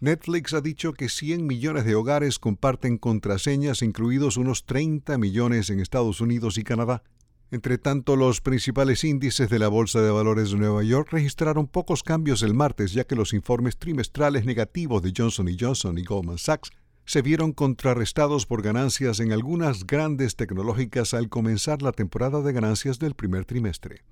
Netflix 0.04 0.52
ha 0.52 0.60
dicho 0.60 0.92
que 0.92 1.08
100 1.08 1.46
millones 1.46 1.86
de 1.86 1.94
hogares 1.94 2.38
comparten 2.38 2.98
contraseñas, 2.98 3.80
incluidos 3.80 4.36
unos 4.36 4.66
30 4.66 5.16
millones 5.16 5.70
en 5.70 5.80
Estados 5.80 6.20
Unidos 6.20 6.58
y 6.58 6.62
Canadá. 6.62 7.02
Entre 7.50 7.78
tanto, 7.78 8.14
los 8.14 8.42
principales 8.42 9.02
índices 9.02 9.48
de 9.48 9.58
la 9.58 9.68
Bolsa 9.68 10.02
de 10.02 10.10
Valores 10.10 10.50
de 10.50 10.58
Nueva 10.58 10.82
York 10.82 11.08
registraron 11.10 11.66
pocos 11.66 12.02
cambios 12.02 12.42
el 12.42 12.52
martes, 12.52 12.92
ya 12.92 13.04
que 13.04 13.16
los 13.16 13.32
informes 13.32 13.78
trimestrales 13.78 14.44
negativos 14.44 15.00
de 15.00 15.14
Johnson 15.16 15.48
Johnson 15.58 15.96
y 15.96 16.04
Goldman 16.04 16.36
Sachs 16.36 16.70
se 17.06 17.22
vieron 17.22 17.52
contrarrestados 17.52 18.44
por 18.44 18.60
ganancias 18.60 19.20
en 19.20 19.32
algunas 19.32 19.86
grandes 19.86 20.36
tecnológicas 20.36 21.14
al 21.14 21.30
comenzar 21.30 21.80
la 21.80 21.92
temporada 21.92 22.42
de 22.42 22.52
ganancias 22.52 22.98
del 22.98 23.14
primer 23.14 23.46
trimestre. 23.46 24.02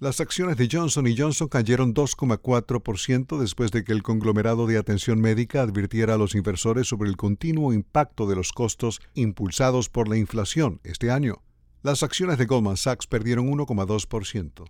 Las 0.00 0.18
acciones 0.18 0.56
de 0.56 0.66
Johnson 0.72 1.04
Johnson 1.14 1.48
cayeron 1.48 1.92
2,4% 1.92 3.38
después 3.38 3.70
de 3.70 3.84
que 3.84 3.92
el 3.92 4.02
conglomerado 4.02 4.66
de 4.66 4.78
atención 4.78 5.20
médica 5.20 5.60
advirtiera 5.60 6.14
a 6.14 6.16
los 6.16 6.34
inversores 6.34 6.88
sobre 6.88 7.10
el 7.10 7.18
continuo 7.18 7.74
impacto 7.74 8.26
de 8.26 8.34
los 8.34 8.52
costos 8.52 9.02
impulsados 9.12 9.90
por 9.90 10.08
la 10.08 10.16
inflación 10.16 10.80
este 10.84 11.10
año. 11.10 11.42
Las 11.82 12.02
acciones 12.02 12.38
de 12.38 12.46
Goldman 12.46 12.78
Sachs 12.78 13.06
perdieron 13.06 13.50
1,2%. 13.50 14.64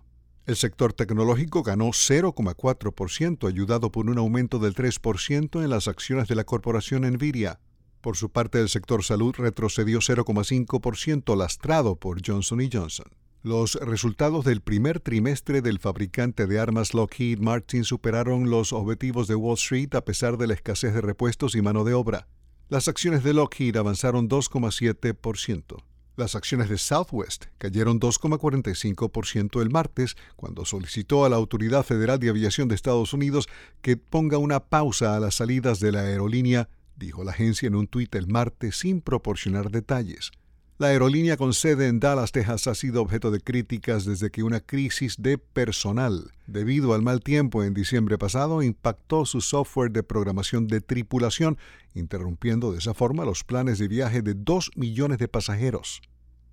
El 0.47 0.55
sector 0.57 0.91
tecnológico 0.91 1.63
ganó 1.63 1.85
0,4%, 1.91 3.47
ayudado 3.47 3.89
por 3.89 4.09
un 4.09 4.17
aumento 4.17 4.59
del 4.59 4.75
3% 4.75 5.63
en 5.63 5.69
las 5.69 5.87
acciones 5.87 6.27
de 6.27 6.35
la 6.35 6.43
corporación 6.43 7.09
Nvidia. 7.09 7.61
Por 8.01 8.17
su 8.17 8.31
parte, 8.31 8.59
el 8.59 8.67
sector 8.67 9.01
salud 9.01 9.33
retrocedió 9.37 9.99
0,5%, 9.99 11.37
lastrado 11.37 11.95
por 11.95 12.19
Johnson 12.21 12.59
Johnson. 12.69 13.05
Los 13.43 13.73
resultados 13.73 14.45
del 14.45 14.61
primer 14.61 14.99
trimestre 14.99 15.63
del 15.63 15.79
fabricante 15.79 16.45
de 16.45 16.59
armas 16.59 16.93
Lockheed 16.93 17.39
Martin 17.39 17.83
superaron 17.83 18.51
los 18.51 18.71
objetivos 18.71 19.27
de 19.27 19.33
Wall 19.33 19.55
Street 19.55 19.95
a 19.95 20.05
pesar 20.05 20.37
de 20.37 20.45
la 20.45 20.53
escasez 20.53 20.93
de 20.93 21.01
repuestos 21.01 21.55
y 21.55 21.61
mano 21.63 21.83
de 21.83 21.95
obra. 21.95 22.27
Las 22.69 22.87
acciones 22.87 23.23
de 23.23 23.33
Lockheed 23.33 23.75
avanzaron 23.77 24.29
2,7%. 24.29 25.83
Las 26.17 26.35
acciones 26.35 26.69
de 26.69 26.77
Southwest 26.77 27.45
cayeron 27.57 27.99
2,45% 27.99 29.59
el 29.59 29.71
martes 29.71 30.15
cuando 30.35 30.63
solicitó 30.63 31.25
a 31.25 31.29
la 31.29 31.37
Autoridad 31.37 31.83
Federal 31.83 32.19
de 32.19 32.29
Aviación 32.29 32.67
de 32.67 32.75
Estados 32.75 33.11
Unidos 33.11 33.49
que 33.81 33.97
ponga 33.97 34.37
una 34.37 34.59
pausa 34.59 35.15
a 35.15 35.19
las 35.19 35.33
salidas 35.33 35.79
de 35.79 35.91
la 35.91 36.01
aerolínea, 36.01 36.69
dijo 36.95 37.23
la 37.23 37.31
agencia 37.31 37.65
en 37.65 37.73
un 37.73 37.87
tuit 37.87 38.13
el 38.13 38.27
martes 38.27 38.75
sin 38.75 39.01
proporcionar 39.01 39.71
detalles. 39.71 40.31
La 40.81 40.87
aerolínea 40.87 41.37
con 41.37 41.53
sede 41.53 41.89
en 41.89 41.99
Dallas, 41.99 42.31
Texas, 42.31 42.65
ha 42.65 42.73
sido 42.73 43.03
objeto 43.03 43.29
de 43.29 43.39
críticas 43.39 44.03
desde 44.03 44.31
que 44.31 44.41
una 44.41 44.61
crisis 44.61 45.17
de 45.19 45.37
personal, 45.37 46.31
debido 46.47 46.95
al 46.95 47.03
mal 47.03 47.19
tiempo 47.19 47.63
en 47.63 47.75
diciembre 47.75 48.17
pasado, 48.17 48.63
impactó 48.63 49.27
su 49.27 49.41
software 49.41 49.91
de 49.91 50.01
programación 50.01 50.65
de 50.65 50.81
tripulación, 50.81 51.59
interrumpiendo 51.93 52.71
de 52.71 52.79
esa 52.79 52.95
forma 52.95 53.25
los 53.25 53.43
planes 53.43 53.77
de 53.77 53.87
viaje 53.89 54.23
de 54.23 54.33
dos 54.33 54.71
millones 54.75 55.19
de 55.19 55.27
pasajeros. 55.27 56.01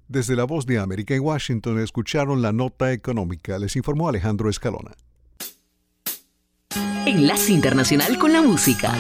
Desde 0.09 0.37
la 0.37 0.45
voz 0.45 0.67
de 0.67 0.79
América 0.79 1.15
en 1.15 1.23
Washington 1.23 1.81
escucharon 1.81 2.43
la 2.43 2.53
nota 2.53 2.93
económica, 2.93 3.59
les 3.59 3.77
informó 3.77 4.11
Alejandro 4.11 4.51
Escalona. 4.51 4.91
Enlace 7.07 7.51
Internacional 7.51 8.19
con 8.19 8.35
la 8.35 8.43
Música. 8.43 8.93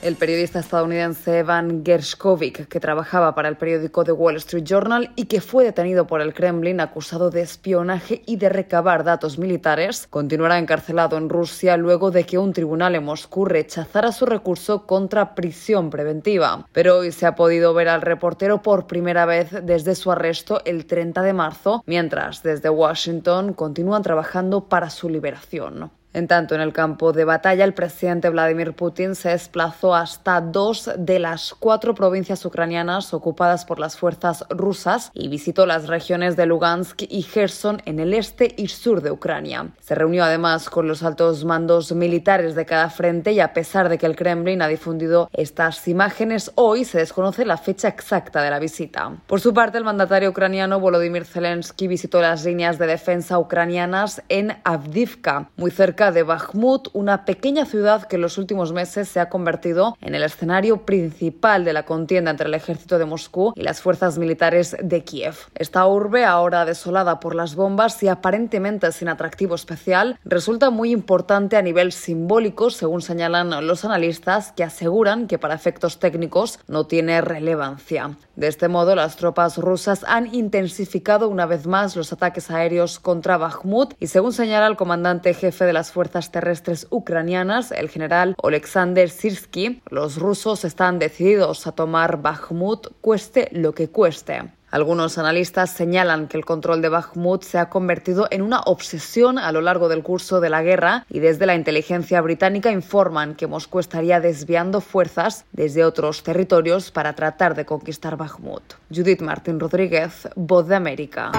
El 0.00 0.14
periodista 0.14 0.60
estadounidense 0.60 1.40
Evan 1.40 1.82
Gershkovich, 1.84 2.68
que 2.68 2.78
trabajaba 2.78 3.34
para 3.34 3.48
el 3.48 3.56
periódico 3.56 4.04
The 4.04 4.12
Wall 4.12 4.36
Street 4.36 4.62
Journal 4.62 5.10
y 5.16 5.24
que 5.24 5.40
fue 5.40 5.64
detenido 5.64 6.06
por 6.06 6.20
el 6.20 6.34
Kremlin 6.34 6.80
acusado 6.80 7.30
de 7.30 7.40
espionaje 7.40 8.22
y 8.24 8.36
de 8.36 8.48
recabar 8.48 9.02
datos 9.02 9.38
militares, 9.38 10.06
continuará 10.08 10.58
encarcelado 10.58 11.16
en 11.16 11.28
Rusia 11.28 11.76
luego 11.76 12.12
de 12.12 12.22
que 12.24 12.38
un 12.38 12.52
tribunal 12.52 12.94
en 12.94 13.04
Moscú 13.04 13.44
rechazara 13.44 14.12
su 14.12 14.24
recurso 14.24 14.86
contra 14.86 15.34
prisión 15.34 15.90
preventiva. 15.90 16.68
Pero 16.72 16.98
hoy 16.98 17.10
se 17.10 17.26
ha 17.26 17.34
podido 17.34 17.74
ver 17.74 17.88
al 17.88 18.02
reportero 18.02 18.62
por 18.62 18.86
primera 18.86 19.26
vez 19.26 19.50
desde 19.64 19.96
su 19.96 20.12
arresto 20.12 20.62
el 20.64 20.86
30 20.86 21.22
de 21.22 21.32
marzo, 21.32 21.82
mientras 21.86 22.44
desde 22.44 22.70
Washington 22.70 23.52
continúan 23.52 24.04
trabajando 24.04 24.68
para 24.68 24.90
su 24.90 25.08
liberación. 25.08 25.90
En 26.18 26.26
tanto, 26.26 26.56
en 26.56 26.60
el 26.60 26.72
campo 26.72 27.12
de 27.12 27.24
batalla, 27.24 27.62
el 27.62 27.74
presidente 27.74 28.28
Vladimir 28.28 28.72
Putin 28.72 29.14
se 29.14 29.28
desplazó 29.28 29.94
hasta 29.94 30.40
dos 30.40 30.90
de 30.98 31.20
las 31.20 31.54
cuatro 31.54 31.94
provincias 31.94 32.44
ucranianas 32.44 33.14
ocupadas 33.14 33.64
por 33.64 33.78
las 33.78 33.96
fuerzas 33.96 34.44
rusas 34.50 35.12
y 35.14 35.28
visitó 35.28 35.64
las 35.64 35.86
regiones 35.86 36.34
de 36.34 36.46
Lugansk 36.46 37.02
y 37.08 37.22
Gerson 37.22 37.80
en 37.84 38.00
el 38.00 38.14
este 38.14 38.52
y 38.56 38.66
sur 38.66 39.00
de 39.00 39.12
Ucrania. 39.12 39.68
Se 39.78 39.94
reunió 39.94 40.24
además 40.24 40.68
con 40.68 40.88
los 40.88 41.04
altos 41.04 41.44
mandos 41.44 41.92
militares 41.92 42.56
de 42.56 42.66
cada 42.66 42.90
frente 42.90 43.30
y 43.30 43.38
a 43.38 43.52
pesar 43.52 43.88
de 43.88 43.96
que 43.96 44.06
el 44.06 44.16
Kremlin 44.16 44.60
ha 44.60 44.66
difundido 44.66 45.30
estas 45.32 45.86
imágenes, 45.86 46.50
hoy 46.56 46.84
se 46.84 46.98
desconoce 46.98 47.46
la 47.46 47.58
fecha 47.58 47.86
exacta 47.86 48.42
de 48.42 48.50
la 48.50 48.58
visita. 48.58 49.12
Por 49.28 49.40
su 49.40 49.54
parte, 49.54 49.78
el 49.78 49.84
mandatario 49.84 50.30
ucraniano 50.30 50.80
Volodymyr 50.80 51.24
Zelensky 51.24 51.86
visitó 51.86 52.20
las 52.20 52.44
líneas 52.44 52.76
de 52.76 52.88
defensa 52.88 53.38
ucranianas 53.38 54.20
en 54.28 54.56
Avdivka, 54.64 55.50
muy 55.56 55.70
cerca 55.70 56.07
de 56.12 56.22
Bakhmut, 56.22 56.88
una 56.92 57.24
pequeña 57.24 57.64
ciudad 57.64 58.04
que 58.04 58.16
en 58.16 58.22
los 58.22 58.38
últimos 58.38 58.72
meses 58.72 59.08
se 59.08 59.20
ha 59.20 59.28
convertido 59.28 59.96
en 60.00 60.14
el 60.14 60.22
escenario 60.22 60.84
principal 60.84 61.64
de 61.64 61.72
la 61.72 61.84
contienda 61.84 62.30
entre 62.30 62.48
el 62.48 62.54
ejército 62.54 62.98
de 62.98 63.04
Moscú 63.04 63.52
y 63.54 63.62
las 63.62 63.80
fuerzas 63.80 64.18
militares 64.18 64.76
de 64.82 65.04
Kiev. 65.04 65.36
Esta 65.54 65.86
urbe, 65.86 66.24
ahora 66.24 66.64
desolada 66.64 67.20
por 67.20 67.34
las 67.34 67.54
bombas 67.54 68.02
y 68.02 68.08
aparentemente 68.08 68.90
sin 68.92 69.08
atractivo 69.08 69.54
especial, 69.54 70.18
resulta 70.24 70.70
muy 70.70 70.90
importante 70.90 71.56
a 71.56 71.62
nivel 71.62 71.92
simbólico, 71.92 72.70
según 72.70 73.02
señalan 73.02 73.66
los 73.66 73.84
analistas, 73.84 74.52
que 74.52 74.64
aseguran 74.64 75.26
que 75.26 75.38
para 75.38 75.54
efectos 75.54 75.98
técnicos 75.98 76.60
no 76.68 76.86
tiene 76.86 77.20
relevancia. 77.20 78.16
De 78.36 78.46
este 78.46 78.68
modo, 78.68 78.94
las 78.94 79.16
tropas 79.16 79.58
rusas 79.58 80.04
han 80.06 80.32
intensificado 80.34 81.28
una 81.28 81.46
vez 81.46 81.66
más 81.66 81.96
los 81.96 82.12
ataques 82.12 82.50
aéreos 82.50 82.98
contra 82.98 83.36
Bakhmut 83.36 83.94
y, 83.98 84.06
según 84.06 84.32
señala 84.32 84.66
el 84.66 84.76
comandante 84.76 85.34
jefe 85.34 85.64
de 85.64 85.72
las 85.72 85.87
fuerzas 85.92 86.30
terrestres 86.30 86.86
ucranianas, 86.90 87.72
el 87.72 87.88
general 87.88 88.34
Oleksandr 88.42 89.10
Sirsky, 89.10 89.82
los 89.90 90.16
rusos 90.16 90.64
están 90.64 90.98
decididos 90.98 91.66
a 91.66 91.72
tomar 91.72 92.22
Bakhmut 92.22 92.88
cueste 93.00 93.48
lo 93.52 93.74
que 93.74 93.88
cueste. 93.88 94.42
Algunos 94.70 95.16
analistas 95.16 95.70
señalan 95.70 96.28
que 96.28 96.36
el 96.36 96.44
control 96.44 96.82
de 96.82 96.90
Bakhmut 96.90 97.42
se 97.42 97.58
ha 97.58 97.70
convertido 97.70 98.28
en 98.30 98.42
una 98.42 98.60
obsesión 98.60 99.38
a 99.38 99.50
lo 99.50 99.62
largo 99.62 99.88
del 99.88 100.02
curso 100.02 100.40
de 100.40 100.50
la 100.50 100.62
guerra 100.62 101.06
y 101.08 101.20
desde 101.20 101.46
la 101.46 101.54
inteligencia 101.54 102.20
británica 102.20 102.70
informan 102.70 103.34
que 103.34 103.46
Moscú 103.46 103.78
estaría 103.78 104.20
desviando 104.20 104.82
fuerzas 104.82 105.46
desde 105.52 105.84
otros 105.84 106.22
territorios 106.22 106.90
para 106.90 107.14
tratar 107.14 107.54
de 107.54 107.64
conquistar 107.64 108.18
Bakhmut. 108.18 108.74
Judith 108.94 109.22
Martín 109.22 109.58
Rodríguez, 109.58 110.28
Voz 110.36 110.68
de 110.68 110.76
América. 110.76 111.32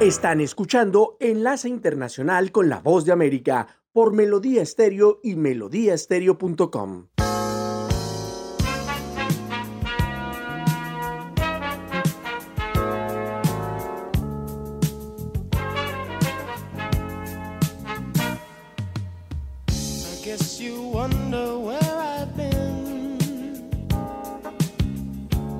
Están 0.00 0.40
escuchando 0.40 1.18
Enlace 1.20 1.68
Internacional 1.68 2.52
con 2.52 2.70
la 2.70 2.80
Voz 2.80 3.04
de 3.04 3.12
América 3.12 3.66
por 3.92 4.14
Melodía 4.14 4.62
Estéreo 4.62 5.20
y 5.22 5.36
melodíaestéreo.com. 5.36 7.08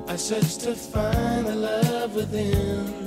I 0.07 0.17
to 0.17 0.75
find 0.75 1.61
love. 1.61 3.00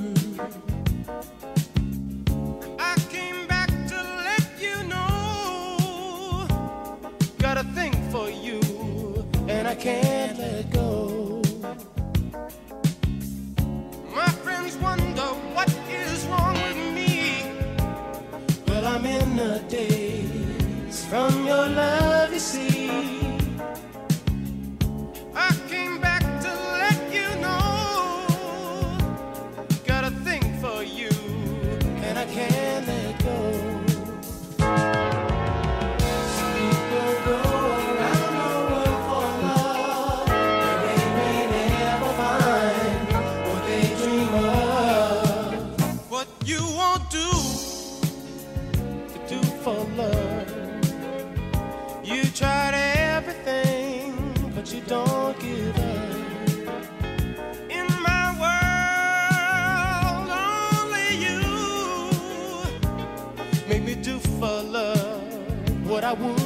I 66.14 66.16
would. 66.16 66.43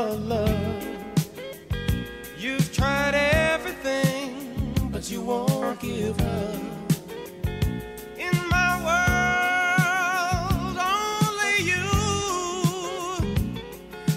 for 0.00 0.14
love. 0.14 0.84
You've 2.38 2.72
tried 2.72 3.14
everything, 3.14 4.72
but 4.90 5.10
you 5.10 5.20
won't 5.20 5.78
give 5.78 6.18
up. 6.20 6.54
In 8.26 8.36
my 8.56 8.70
world, 8.86 10.78
only 10.98 11.56
you 11.72 11.86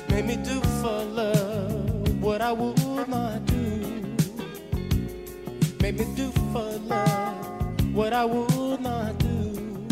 made 0.10 0.26
me 0.26 0.38
do 0.38 0.62
for 0.80 1.04
love 1.22 2.22
what 2.22 2.42
I 2.42 2.54
would 2.54 3.08
not 3.10 3.46
do. 3.46 3.62
Made 5.82 6.00
me 6.00 6.06
do 6.16 6.32
for 6.54 6.70
love 6.94 7.94
what 7.94 8.14
I 8.14 8.24
would 8.24 8.80
not 8.80 9.18
do. 9.18 9.86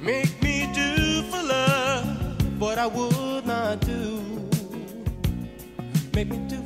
Make 0.00 0.32
me 0.42 0.70
do 0.72 1.22
for 1.30 1.42
love 1.42 2.60
what 2.60 2.78
I 2.78 2.86
would 2.86 3.31
make 6.24 6.38
me 6.38 6.48
do 6.48 6.61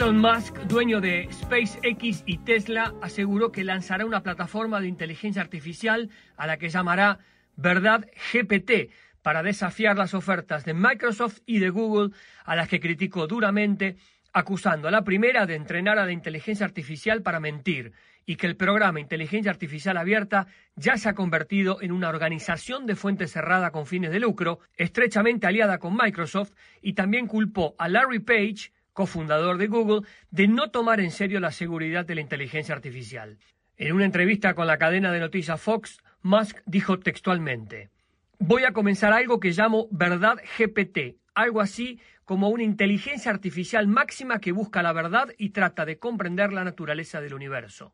Elon 0.00 0.18
Musk, 0.18 0.56
dueño 0.60 1.02
de 1.02 1.28
SpaceX 1.30 2.22
y 2.24 2.38
Tesla, 2.38 2.94
aseguró 3.02 3.52
que 3.52 3.64
lanzará 3.64 4.06
una 4.06 4.22
plataforma 4.22 4.80
de 4.80 4.88
inteligencia 4.88 5.42
artificial 5.42 6.08
a 6.38 6.46
la 6.46 6.56
que 6.56 6.70
llamará 6.70 7.18
Verdad 7.56 8.06
GPT 8.32 8.90
para 9.20 9.42
desafiar 9.42 9.98
las 9.98 10.14
ofertas 10.14 10.64
de 10.64 10.72
Microsoft 10.72 11.40
y 11.44 11.58
de 11.58 11.68
Google, 11.68 12.16
a 12.46 12.56
las 12.56 12.68
que 12.68 12.80
criticó 12.80 13.26
duramente, 13.26 13.98
acusando 14.32 14.88
a 14.88 14.90
la 14.90 15.04
primera 15.04 15.44
de 15.44 15.56
entrenar 15.56 15.98
a 15.98 16.06
la 16.06 16.12
inteligencia 16.12 16.64
artificial 16.64 17.20
para 17.20 17.38
mentir 17.38 17.92
y 18.24 18.36
que 18.36 18.46
el 18.46 18.56
programa 18.56 19.00
Inteligencia 19.00 19.50
Artificial 19.50 19.98
Abierta 19.98 20.46
ya 20.76 20.96
se 20.96 21.10
ha 21.10 21.14
convertido 21.14 21.82
en 21.82 21.92
una 21.92 22.08
organización 22.08 22.86
de 22.86 22.96
fuente 22.96 23.26
cerrada 23.26 23.70
con 23.70 23.84
fines 23.84 24.12
de 24.12 24.20
lucro, 24.20 24.60
estrechamente 24.78 25.46
aliada 25.46 25.76
con 25.76 25.94
Microsoft, 25.94 26.52
y 26.80 26.94
también 26.94 27.26
culpó 27.26 27.74
a 27.76 27.88
Larry 27.88 28.20
Page, 28.20 28.72
cofundador 28.92 29.58
de 29.58 29.66
Google, 29.66 30.06
de 30.30 30.48
no 30.48 30.70
tomar 30.70 31.00
en 31.00 31.10
serio 31.10 31.40
la 31.40 31.50
seguridad 31.50 32.04
de 32.04 32.14
la 32.14 32.20
inteligencia 32.20 32.74
artificial. 32.74 33.38
En 33.76 33.92
una 33.92 34.04
entrevista 34.04 34.54
con 34.54 34.66
la 34.66 34.78
cadena 34.78 35.12
de 35.12 35.20
noticias 35.20 35.60
Fox, 35.60 36.02
Musk 36.22 36.58
dijo 36.66 36.98
textualmente, 36.98 37.90
Voy 38.38 38.64
a 38.64 38.72
comenzar 38.72 39.12
algo 39.12 39.40
que 39.40 39.52
llamo 39.52 39.88
verdad 39.90 40.36
GPT, 40.58 41.16
algo 41.34 41.60
así 41.60 42.00
como 42.24 42.48
una 42.48 42.62
inteligencia 42.62 43.30
artificial 43.30 43.86
máxima 43.86 44.38
que 44.38 44.52
busca 44.52 44.82
la 44.82 44.92
verdad 44.92 45.28
y 45.36 45.50
trata 45.50 45.84
de 45.84 45.98
comprender 45.98 46.52
la 46.52 46.64
naturaleza 46.64 47.20
del 47.20 47.34
universo. 47.34 47.92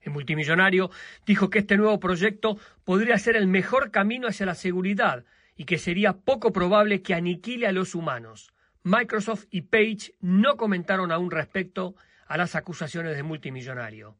El 0.00 0.12
multimillonario 0.12 0.90
dijo 1.26 1.50
que 1.50 1.60
este 1.60 1.76
nuevo 1.76 1.98
proyecto 1.98 2.58
podría 2.84 3.18
ser 3.18 3.34
el 3.34 3.48
mejor 3.48 3.90
camino 3.90 4.28
hacia 4.28 4.46
la 4.46 4.54
seguridad 4.54 5.24
y 5.56 5.64
que 5.64 5.78
sería 5.78 6.12
poco 6.12 6.52
probable 6.52 7.02
que 7.02 7.14
aniquile 7.14 7.66
a 7.66 7.72
los 7.72 7.94
humanos. 7.94 8.52
Microsoft 8.86 9.46
y 9.50 9.62
Page 9.62 10.12
no 10.20 10.56
comentaron 10.56 11.10
aún 11.10 11.32
respecto 11.32 11.96
a 12.28 12.36
las 12.36 12.54
acusaciones 12.54 13.16
de 13.16 13.24
multimillonario. 13.24 14.16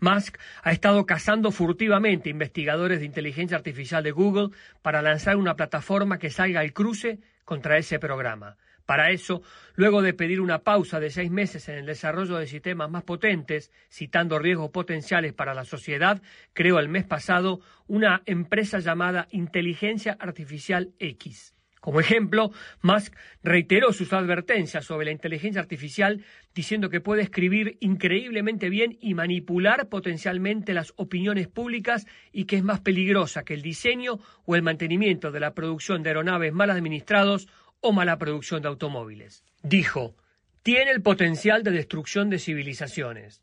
Musk 0.00 0.38
ha 0.64 0.72
estado 0.72 1.06
cazando 1.06 1.52
furtivamente 1.52 2.28
investigadores 2.28 2.98
de 2.98 3.06
inteligencia 3.06 3.56
artificial 3.56 4.02
de 4.02 4.10
Google 4.10 4.48
para 4.82 5.02
lanzar 5.02 5.36
una 5.36 5.54
plataforma 5.54 6.18
que 6.18 6.30
salga 6.30 6.58
al 6.58 6.72
cruce 6.72 7.20
contra 7.44 7.78
ese 7.78 8.00
programa. 8.00 8.56
Para 8.86 9.12
eso, 9.12 9.40
luego 9.76 10.02
de 10.02 10.14
pedir 10.14 10.40
una 10.40 10.64
pausa 10.64 10.98
de 10.98 11.10
seis 11.10 11.30
meses 11.30 11.68
en 11.68 11.76
el 11.76 11.86
desarrollo 11.86 12.38
de 12.38 12.48
sistemas 12.48 12.90
más 12.90 13.04
potentes, 13.04 13.70
citando 13.88 14.40
riesgos 14.40 14.70
potenciales 14.70 15.32
para 15.32 15.54
la 15.54 15.64
sociedad, 15.64 16.20
creó 16.54 16.80
el 16.80 16.88
mes 16.88 17.04
pasado 17.04 17.60
una 17.86 18.22
empresa 18.26 18.80
llamada 18.80 19.28
Inteligencia 19.30 20.16
Artificial 20.18 20.92
X. 20.98 21.54
Como 21.88 22.00
ejemplo, 22.00 22.52
Musk 22.82 23.14
reiteró 23.42 23.94
sus 23.94 24.12
advertencias 24.12 24.84
sobre 24.84 25.06
la 25.06 25.10
inteligencia 25.10 25.62
artificial 25.62 26.22
diciendo 26.54 26.90
que 26.90 27.00
puede 27.00 27.22
escribir 27.22 27.78
increíblemente 27.80 28.68
bien 28.68 28.98
y 29.00 29.14
manipular 29.14 29.88
potencialmente 29.88 30.74
las 30.74 30.92
opiniones 30.96 31.48
públicas 31.48 32.06
y 32.30 32.44
que 32.44 32.56
es 32.56 32.62
más 32.62 32.80
peligrosa 32.80 33.42
que 33.42 33.54
el 33.54 33.62
diseño 33.62 34.18
o 34.44 34.54
el 34.54 34.60
mantenimiento 34.60 35.32
de 35.32 35.40
la 35.40 35.54
producción 35.54 36.02
de 36.02 36.10
aeronaves 36.10 36.52
mal 36.52 36.68
administrados 36.68 37.48
o 37.80 37.92
mala 37.92 38.18
producción 38.18 38.60
de 38.60 38.68
automóviles. 38.68 39.42
Dijo, 39.62 40.14
tiene 40.62 40.90
el 40.90 41.00
potencial 41.00 41.62
de 41.62 41.70
destrucción 41.70 42.28
de 42.28 42.38
civilizaciones 42.38 43.40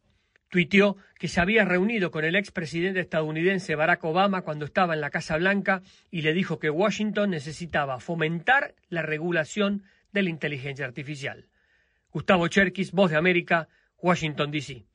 tuiteó 0.49 0.97
que 1.19 1.27
se 1.27 1.41
había 1.41 1.65
reunido 1.65 2.11
con 2.11 2.25
el 2.25 2.35
expresidente 2.35 2.99
estadounidense 2.99 3.75
Barack 3.75 4.03
Obama 4.03 4.41
cuando 4.41 4.65
estaba 4.65 4.93
en 4.93 5.01
la 5.01 5.09
Casa 5.09 5.37
Blanca 5.37 5.81
y 6.11 6.21
le 6.21 6.33
dijo 6.33 6.59
que 6.59 6.69
Washington 6.69 7.31
necesitaba 7.31 7.99
fomentar 7.99 8.75
la 8.89 9.01
regulación 9.01 9.83
de 10.11 10.23
la 10.23 10.29
inteligencia 10.29 10.85
artificial. 10.85 11.45
Gustavo 12.11 12.47
Cherkis, 12.47 12.91
Voz 12.91 13.11
de 13.11 13.17
América, 13.17 13.67
Washington, 14.01 14.51
D.C. 14.51 14.85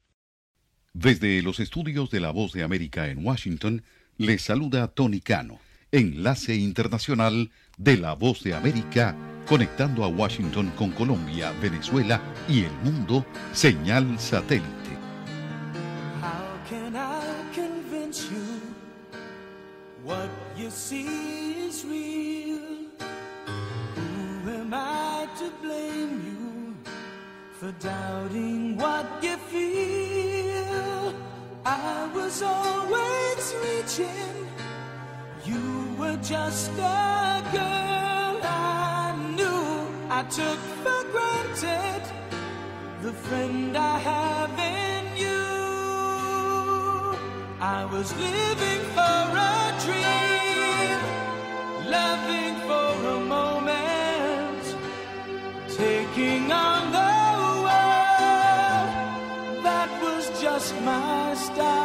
Desde 0.92 1.42
los 1.42 1.60
estudios 1.60 2.10
de 2.10 2.20
la 2.20 2.30
Voz 2.30 2.52
de 2.52 2.62
América 2.62 3.08
en 3.08 3.24
Washington, 3.24 3.82
le 4.16 4.38
saluda 4.38 4.88
Tony 4.88 5.20
Cano, 5.20 5.60
enlace 5.92 6.54
internacional 6.56 7.50
de 7.76 7.96
la 7.96 8.14
Voz 8.14 8.42
de 8.42 8.54
América, 8.54 9.16
conectando 9.46 10.04
a 10.04 10.08
Washington 10.08 10.72
con 10.76 10.90
Colombia, 10.92 11.52
Venezuela 11.60 12.20
y 12.48 12.64
el 12.64 12.72
mundo, 12.82 13.26
señal 13.52 14.18
satélite. 14.18 14.79
Is 20.92 21.84
real. 21.84 22.58
Who 23.94 24.50
am 24.50 24.72
I 24.74 25.28
to 25.38 25.50
blame 25.62 26.14
you 26.28 26.74
for 27.52 27.72
doubting 27.72 28.76
what 28.76 29.06
you 29.22 29.36
feel? 29.52 31.14
I 31.64 32.10
was 32.14 32.42
always 32.42 33.54
reaching. 33.64 34.48
You 35.44 35.94
were 35.98 36.18
just 36.22 36.70
a 36.72 37.42
girl 37.52 38.40
I 38.42 39.14
knew. 39.36 39.66
I 40.10 40.22
took 40.24 40.58
for 40.82 41.02
granted 41.12 42.02
the 43.02 43.12
friend 43.12 43.76
I 43.76 43.98
have 43.98 44.58
in 44.58 45.04
you. 45.24 45.46
I 47.60 47.84
was 47.92 48.08
living 48.16 48.82
for 48.96 49.22
a 49.52 49.74
dream, 49.84 50.29
loving 51.90 52.54
for 52.68 52.90
a 53.16 53.20
moment, 53.36 54.64
taking 55.68 56.52
on 56.52 56.92
the 56.98 57.14
world. 57.66 58.90
That 59.64 59.90
was 60.02 60.24
just 60.40 60.74
my 60.82 61.34
style. 61.34 61.79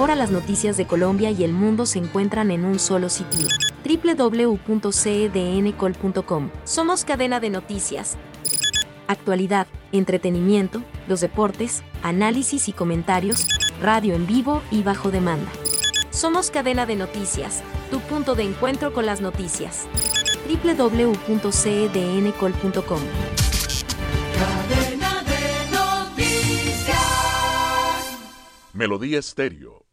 Ahora 0.00 0.16
las 0.16 0.30
noticias 0.30 0.78
de 0.78 0.86
Colombia 0.86 1.30
y 1.30 1.44
el 1.44 1.52
mundo 1.52 1.84
se 1.84 1.98
encuentran 1.98 2.50
en 2.50 2.64
un 2.64 2.78
solo 2.78 3.10
sitio. 3.10 3.46
www.cdncol.com. 3.84 6.50
Somos 6.64 7.04
cadena 7.04 7.38
de 7.38 7.50
noticias. 7.50 8.16
Actualidad, 9.08 9.66
entretenimiento, 9.92 10.82
los 11.06 11.20
deportes, 11.20 11.82
análisis 12.02 12.70
y 12.70 12.72
comentarios, 12.72 13.46
radio 13.82 14.14
en 14.14 14.26
vivo 14.26 14.62
y 14.70 14.82
bajo 14.82 15.10
demanda. 15.10 15.52
Somos 16.08 16.50
cadena 16.50 16.86
de 16.86 16.96
noticias, 16.96 17.62
tu 17.90 18.00
punto 18.00 18.34
de 18.34 18.44
encuentro 18.44 18.94
con 18.94 19.04
las 19.04 19.20
noticias. 19.20 19.86
www.cdncol.com. 20.48 23.00
Cadena 24.38 25.22
de 25.24 25.66
noticias. 25.76 26.96
Melodía 28.72 29.18
Estéreo, 29.18 29.79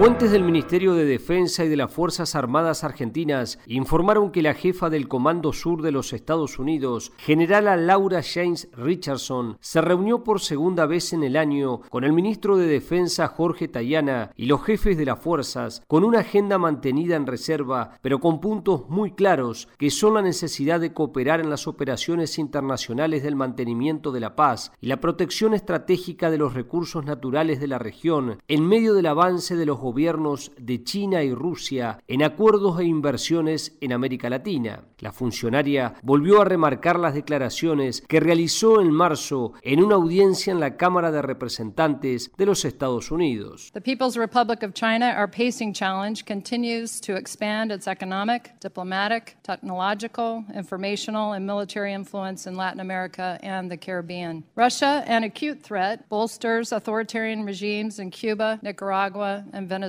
Fuentes 0.00 0.30
del 0.30 0.44
Ministerio 0.44 0.94
de 0.94 1.04
Defensa 1.04 1.62
y 1.62 1.68
de 1.68 1.76
las 1.76 1.92
Fuerzas 1.92 2.34
Armadas 2.34 2.84
Argentinas 2.84 3.58
informaron 3.66 4.30
que 4.30 4.40
la 4.40 4.54
jefa 4.54 4.88
del 4.88 5.08
Comando 5.08 5.52
Sur 5.52 5.82
de 5.82 5.92
los 5.92 6.14
Estados 6.14 6.58
Unidos, 6.58 7.12
generala 7.18 7.76
Laura 7.76 8.22
James 8.22 8.70
Richardson, 8.72 9.58
se 9.60 9.82
reunió 9.82 10.24
por 10.24 10.40
segunda 10.40 10.86
vez 10.86 11.12
en 11.12 11.22
el 11.22 11.36
año 11.36 11.82
con 11.90 12.04
el 12.04 12.14
ministro 12.14 12.56
de 12.56 12.66
Defensa 12.66 13.28
Jorge 13.28 13.68
Tayana 13.68 14.30
y 14.36 14.46
los 14.46 14.64
jefes 14.64 14.96
de 14.96 15.04
las 15.04 15.20
fuerzas, 15.20 15.82
con 15.86 16.02
una 16.02 16.20
agenda 16.20 16.56
mantenida 16.56 17.14
en 17.14 17.26
reserva, 17.26 17.98
pero 18.00 18.20
con 18.20 18.40
puntos 18.40 18.88
muy 18.88 19.10
claros, 19.10 19.68
que 19.76 19.90
son 19.90 20.14
la 20.14 20.22
necesidad 20.22 20.80
de 20.80 20.94
cooperar 20.94 21.40
en 21.40 21.50
las 21.50 21.68
operaciones 21.68 22.38
internacionales 22.38 23.22
del 23.22 23.36
mantenimiento 23.36 24.12
de 24.12 24.20
la 24.20 24.34
paz 24.34 24.72
y 24.80 24.86
la 24.86 24.98
protección 24.98 25.52
estratégica 25.52 26.30
de 26.30 26.38
los 26.38 26.54
recursos 26.54 27.04
naturales 27.04 27.60
de 27.60 27.68
la 27.68 27.78
región, 27.78 28.38
en 28.48 28.66
medio 28.66 28.94
del 28.94 29.04
avance 29.04 29.56
de 29.56 29.66
los 29.66 29.76
gobiernos 29.76 29.89
de 29.94 30.84
China 30.84 31.22
y 31.22 31.34
Rusia 31.34 31.98
en 32.06 32.22
acuerdos 32.22 32.80
e 32.80 32.84
inversiones 32.84 33.76
en 33.80 33.92
América 33.92 34.30
Latina. 34.30 34.84
La 34.98 35.12
funcionaria 35.12 35.94
volvió 36.02 36.40
a 36.40 36.44
remarcar 36.44 36.98
las 36.98 37.14
declaraciones 37.14 38.02
que 38.06 38.20
realizó 38.20 38.80
en 38.80 38.90
marzo 38.90 39.54
en 39.62 39.82
una 39.82 39.94
audiencia 39.94 40.52
en 40.52 40.60
la 40.60 40.76
Cámara 40.76 41.10
de 41.10 41.22
Representantes 41.22 42.30
de 42.36 42.46
los 42.46 42.64
Estados 42.64 43.10
Unidos. 43.10 43.70
The 43.72 43.80
People's 43.80 44.16
Republic 44.16 44.62
of 44.62 44.74
China, 44.74 45.14
our 45.16 45.28
pacing 45.28 45.72
challenge, 45.72 46.24
continues 46.26 47.00
to 47.00 47.16
expand 47.16 47.72
its 47.72 47.88
economic, 47.88 48.52
diplomatic, 48.60 49.36
technological, 49.42 50.44
informational, 50.54 51.32
and 51.32 51.46
military 51.46 51.94
influence 51.94 52.46
in 52.46 52.54
Latin 52.56 52.80
America 52.80 53.38
and 53.42 53.70
the 53.70 53.76
Caribbean. 53.76 54.44
Russia, 54.54 55.02
an 55.06 55.24
acute 55.24 55.62
threat, 55.62 56.08
bolsters 56.08 56.72
authoritarian 56.72 57.44
regimes 57.44 57.98
in 57.98 58.10
Cuba, 58.10 58.58
Nicaragua, 58.62 59.44
and 59.52 59.66
Venezuela, 59.66 59.79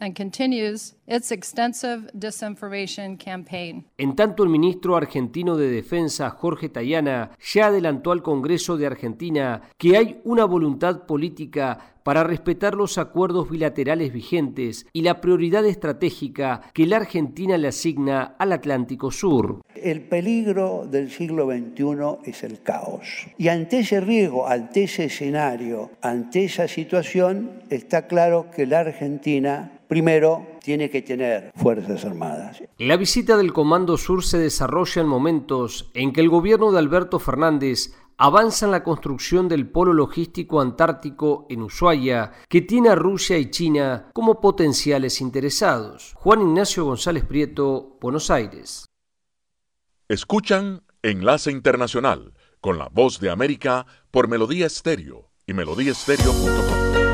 and 0.00 0.14
continues 0.16 0.94
its 1.06 1.30
extensive 1.30 2.10
disinformation 2.12 3.16
campaign. 3.16 3.86
En 3.98 4.16
tanto, 4.16 4.42
el 4.42 4.48
ministro 4.48 4.96
argentino 4.96 5.56
de 5.56 5.70
Defensa, 5.70 6.30
Jorge 6.30 6.68
Tayana, 6.68 7.30
ya 7.40 7.66
adelantó 7.66 8.12
al 8.12 8.22
Congreso 8.22 8.76
de 8.76 8.86
Argentina 8.86 9.62
que 9.78 9.96
hay 9.96 10.20
una 10.24 10.44
voluntad 10.44 11.06
política 11.06 11.94
para 12.04 12.22
respetar 12.22 12.74
los 12.74 12.98
acuerdos 12.98 13.50
bilaterales 13.50 14.12
vigentes 14.12 14.86
y 14.92 15.02
la 15.02 15.20
prioridad 15.20 15.64
estratégica 15.64 16.60
que 16.72 16.86
la 16.86 16.98
Argentina 16.98 17.56
le 17.56 17.68
asigna 17.68 18.36
al 18.38 18.52
Atlántico 18.52 19.10
Sur. 19.10 19.62
El 19.74 20.02
peligro 20.02 20.86
del 20.86 21.10
siglo 21.10 21.46
XXI 21.46 22.30
es 22.30 22.44
el 22.44 22.62
caos. 22.62 23.26
Y 23.38 23.48
ante 23.48 23.80
ese 23.80 24.00
riesgo, 24.00 24.46
ante 24.46 24.84
ese 24.84 25.04
escenario, 25.06 25.90
ante 26.02 26.44
esa 26.44 26.68
situación, 26.68 27.62
está 27.70 28.06
claro 28.06 28.50
que 28.54 28.66
la 28.66 28.80
Argentina 28.80 29.72
primero 29.88 30.46
tiene 30.64 30.88
que 30.88 31.02
tener 31.02 31.52
Fuerzas 31.54 32.04
Armadas. 32.06 32.62
La 32.78 32.96
visita 32.96 33.36
del 33.36 33.52
Comando 33.52 33.98
Sur 33.98 34.24
se 34.24 34.38
desarrolla 34.38 35.02
en 35.02 35.08
momentos 35.08 35.90
en 35.92 36.12
que 36.12 36.22
el 36.22 36.30
gobierno 36.30 36.72
de 36.72 36.78
Alberto 36.78 37.18
Fernández 37.18 37.92
avanza 38.16 38.64
en 38.64 38.72
la 38.72 38.82
construcción 38.82 39.46
del 39.46 39.68
polo 39.68 39.92
logístico 39.92 40.62
antártico 40.62 41.46
en 41.50 41.62
Ushuaia, 41.62 42.32
que 42.48 42.62
tiene 42.62 42.88
a 42.88 42.94
Rusia 42.94 43.36
y 43.36 43.50
China 43.50 44.08
como 44.14 44.40
potenciales 44.40 45.20
interesados. 45.20 46.14
Juan 46.16 46.40
Ignacio 46.40 46.86
González 46.86 47.24
Prieto, 47.24 47.98
Buenos 48.00 48.30
Aires. 48.30 48.86
Escuchan 50.08 50.82
Enlace 51.02 51.50
Internacional 51.50 52.32
con 52.62 52.78
la 52.78 52.88
Voz 52.88 53.20
de 53.20 53.30
América 53.30 53.84
por 54.10 54.28
Melodía 54.28 54.66
Estéreo 54.66 55.30
y 55.46 55.52
melodíaestéreo.com. 55.52 57.13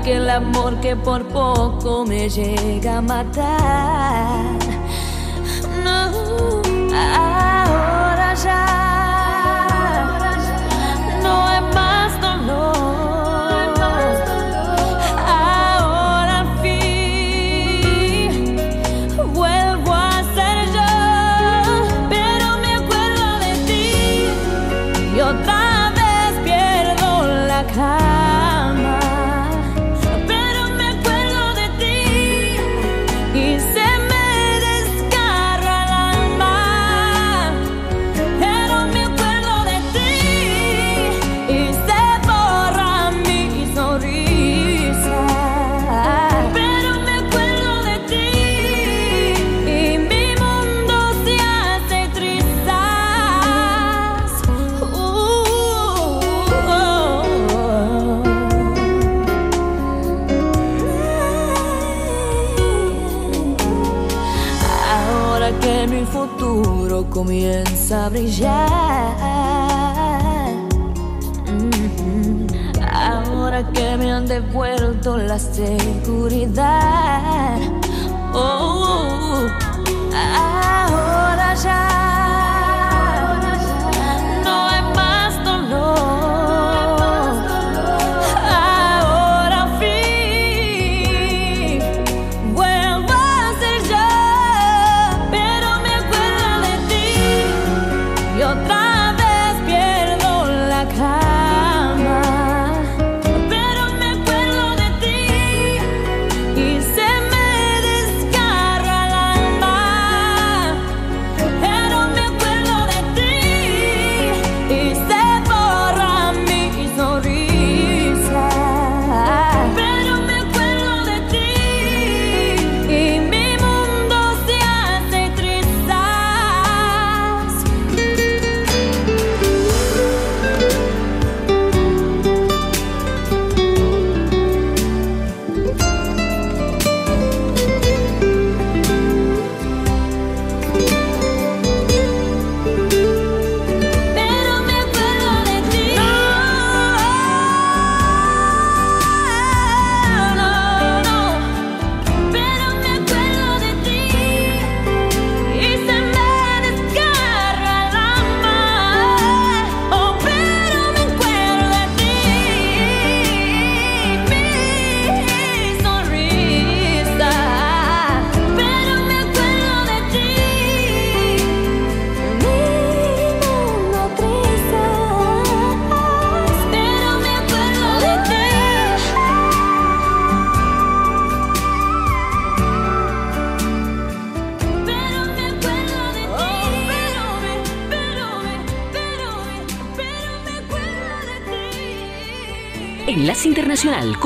aquel 0.00 0.30
amor 0.30 0.78
que 0.80 0.94
por 0.96 1.24
poco 1.24 2.04
me 2.06 2.28
llega 2.28 2.98
a 2.98 3.02
matar. 3.02 4.58
No, 5.84 6.62
ahora 6.92 8.34
ya 8.34 8.77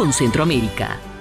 con 0.02 0.12
Centroamérica. 0.12 1.11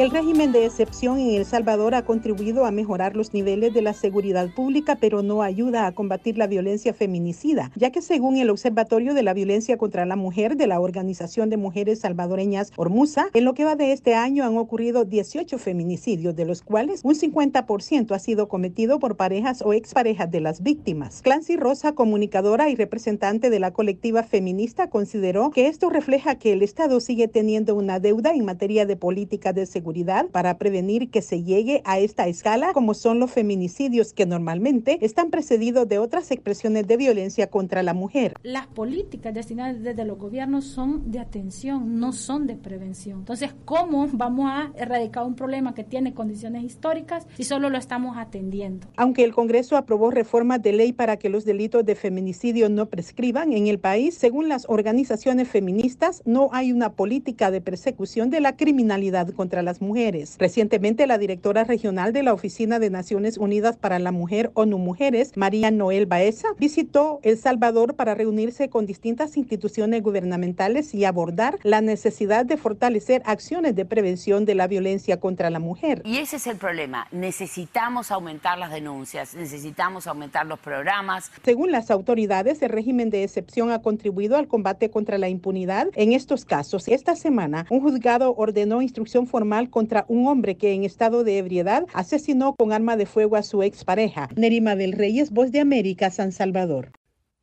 El 0.00 0.10
régimen 0.10 0.50
de 0.50 0.64
excepción 0.64 1.18
en 1.18 1.34
El 1.34 1.44
Salvador 1.44 1.94
ha 1.94 2.06
contribuido 2.06 2.64
a 2.64 2.70
mejorar 2.70 3.16
los 3.16 3.34
niveles 3.34 3.74
de 3.74 3.82
la 3.82 3.92
seguridad 3.92 4.48
pública, 4.54 4.96
pero 4.98 5.22
no 5.22 5.42
ayuda 5.42 5.86
a 5.86 5.92
combatir 5.92 6.38
la 6.38 6.46
violencia 6.46 6.94
feminicida, 6.94 7.70
ya 7.76 7.90
que 7.90 8.00
según 8.00 8.38
el 8.38 8.48
Observatorio 8.48 9.12
de 9.12 9.22
la 9.22 9.34
Violencia 9.34 9.76
contra 9.76 10.06
la 10.06 10.16
Mujer 10.16 10.56
de 10.56 10.66
la 10.66 10.80
Organización 10.80 11.50
de 11.50 11.58
Mujeres 11.58 11.98
Salvadoreñas 11.98 12.72
Ormusa, 12.78 13.26
en 13.34 13.44
lo 13.44 13.52
que 13.52 13.66
va 13.66 13.76
de 13.76 13.92
este 13.92 14.14
año 14.14 14.44
han 14.44 14.56
ocurrido 14.56 15.04
18 15.04 15.58
feminicidios, 15.58 16.34
de 16.34 16.46
los 16.46 16.62
cuales 16.62 17.02
un 17.04 17.14
50% 17.14 18.14
ha 18.14 18.18
sido 18.18 18.48
cometido 18.48 19.00
por 19.00 19.16
parejas 19.16 19.60
o 19.60 19.74
exparejas 19.74 20.30
de 20.30 20.40
las 20.40 20.62
víctimas. 20.62 21.20
Clancy 21.20 21.58
Rosa, 21.58 21.92
comunicadora 21.92 22.70
y 22.70 22.74
representante 22.74 23.50
de 23.50 23.60
la 23.60 23.72
colectiva 23.72 24.22
feminista, 24.22 24.88
consideró 24.88 25.50
que 25.50 25.66
esto 25.66 25.90
refleja 25.90 26.36
que 26.36 26.54
el 26.54 26.62
Estado 26.62 27.00
sigue 27.00 27.28
teniendo 27.28 27.74
una 27.74 28.00
deuda 28.00 28.30
en 28.30 28.46
materia 28.46 28.86
de 28.86 28.96
política 28.96 29.52
de 29.52 29.66
seguridad 29.66 29.89
para 30.30 30.56
prevenir 30.56 31.10
que 31.10 31.20
se 31.20 31.42
llegue 31.42 31.82
a 31.84 31.98
esta 31.98 32.28
escala, 32.28 32.72
como 32.72 32.94
son 32.94 33.18
los 33.18 33.30
feminicidios 33.30 34.12
que 34.12 34.24
normalmente 34.24 34.98
están 35.00 35.30
precedidos 35.30 35.88
de 35.88 35.98
otras 35.98 36.30
expresiones 36.30 36.86
de 36.86 36.96
violencia 36.96 37.48
contra 37.48 37.82
la 37.82 37.92
mujer. 37.92 38.34
Las 38.42 38.68
políticas 38.68 39.34
destinadas 39.34 39.82
desde 39.82 40.04
los 40.04 40.16
gobiernos 40.16 40.64
son 40.64 41.10
de 41.10 41.18
atención, 41.18 41.98
no 41.98 42.12
son 42.12 42.46
de 42.46 42.54
prevención. 42.54 43.20
Entonces, 43.20 43.54
¿cómo 43.64 44.06
vamos 44.12 44.48
a 44.48 44.70
erradicar 44.76 45.26
un 45.26 45.34
problema 45.34 45.74
que 45.74 45.82
tiene 45.82 46.14
condiciones 46.14 46.62
históricas 46.62 47.26
si 47.36 47.42
solo 47.42 47.68
lo 47.68 47.76
estamos 47.76 48.16
atendiendo? 48.16 48.86
Aunque 48.96 49.24
el 49.24 49.34
Congreso 49.34 49.76
aprobó 49.76 50.10
reformas 50.10 50.62
de 50.62 50.72
ley 50.72 50.92
para 50.92 51.16
que 51.16 51.28
los 51.28 51.44
delitos 51.44 51.84
de 51.84 51.96
feminicidio 51.96 52.68
no 52.68 52.86
prescriban 52.86 53.52
en 53.52 53.66
el 53.66 53.80
país, 53.80 54.14
según 54.14 54.48
las 54.48 54.66
organizaciones 54.68 55.48
feministas, 55.48 56.22
no 56.24 56.50
hay 56.52 56.70
una 56.72 56.92
política 56.92 57.50
de 57.50 57.60
persecución 57.60 58.30
de 58.30 58.40
la 58.40 58.56
criminalidad 58.56 59.30
contra 59.30 59.62
las 59.62 59.79
mujeres. 59.80 60.36
Recientemente, 60.38 61.06
la 61.06 61.18
directora 61.18 61.64
regional 61.64 62.12
de 62.12 62.22
la 62.22 62.32
Oficina 62.32 62.78
de 62.78 62.90
Naciones 62.90 63.38
Unidas 63.38 63.76
para 63.76 63.98
la 63.98 64.12
Mujer, 64.12 64.50
ONU 64.54 64.78
Mujeres, 64.78 65.32
María 65.36 65.70
Noel 65.70 66.06
Baeza, 66.06 66.48
visitó 66.58 67.20
El 67.22 67.38
Salvador 67.38 67.94
para 67.94 68.14
reunirse 68.14 68.68
con 68.68 68.86
distintas 68.86 69.36
instituciones 69.36 70.02
gubernamentales 70.02 70.94
y 70.94 71.04
abordar 71.04 71.58
la 71.62 71.80
necesidad 71.80 72.44
de 72.44 72.56
fortalecer 72.56 73.22
acciones 73.24 73.74
de 73.74 73.84
prevención 73.84 74.44
de 74.44 74.54
la 74.54 74.66
violencia 74.66 75.20
contra 75.20 75.50
la 75.50 75.58
mujer. 75.58 76.02
Y 76.04 76.18
ese 76.18 76.36
es 76.36 76.46
el 76.46 76.56
problema. 76.56 77.06
Necesitamos 77.10 78.10
aumentar 78.10 78.58
las 78.58 78.70
denuncias, 78.70 79.34
necesitamos 79.34 80.06
aumentar 80.06 80.46
los 80.46 80.58
programas. 80.58 81.30
Según 81.44 81.72
las 81.72 81.90
autoridades, 81.90 82.62
el 82.62 82.70
régimen 82.70 83.10
de 83.10 83.24
excepción 83.24 83.70
ha 83.70 83.82
contribuido 83.82 84.36
al 84.36 84.48
combate 84.48 84.90
contra 84.90 85.18
la 85.18 85.28
impunidad 85.28 85.88
en 85.94 86.12
estos 86.12 86.44
casos. 86.44 86.88
Esta 86.88 87.16
semana, 87.16 87.66
un 87.70 87.80
juzgado 87.80 88.34
ordenó 88.36 88.82
instrucción 88.82 89.26
formal 89.26 89.69
contra 89.70 90.04
un 90.08 90.26
hombre 90.26 90.56
que 90.56 90.72
en 90.72 90.84
estado 90.84 91.24
de 91.24 91.38
ebriedad 91.38 91.86
asesinó 91.94 92.54
con 92.54 92.72
arma 92.72 92.96
de 92.96 93.06
fuego 93.06 93.36
a 93.36 93.42
su 93.42 93.62
expareja. 93.62 94.28
Nerima 94.36 94.76
del 94.76 94.92
Reyes, 94.92 95.30
Voz 95.30 95.52
de 95.52 95.60
América, 95.60 96.10
San 96.10 96.32
Salvador. 96.32 96.92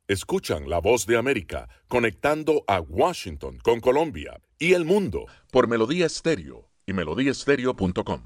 Escuchan 0.06 0.70
la 0.70 0.78
voz 0.78 1.06
de 1.06 1.18
América 1.18 1.68
conectando 1.88 2.64
a 2.66 2.80
Washington 2.80 3.58
con 3.62 3.80
Colombia 3.80 4.40
y 4.58 4.72
el 4.72 4.84
mundo 4.84 5.26
por 5.50 5.68
Melodía 5.68 6.06
Estéreo 6.06 6.68
y 6.86 6.94
melodíaestéreo.com. 6.94 8.20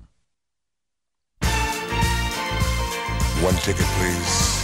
One 3.42 3.57
ticket, 3.64 3.86
please. 3.98 4.62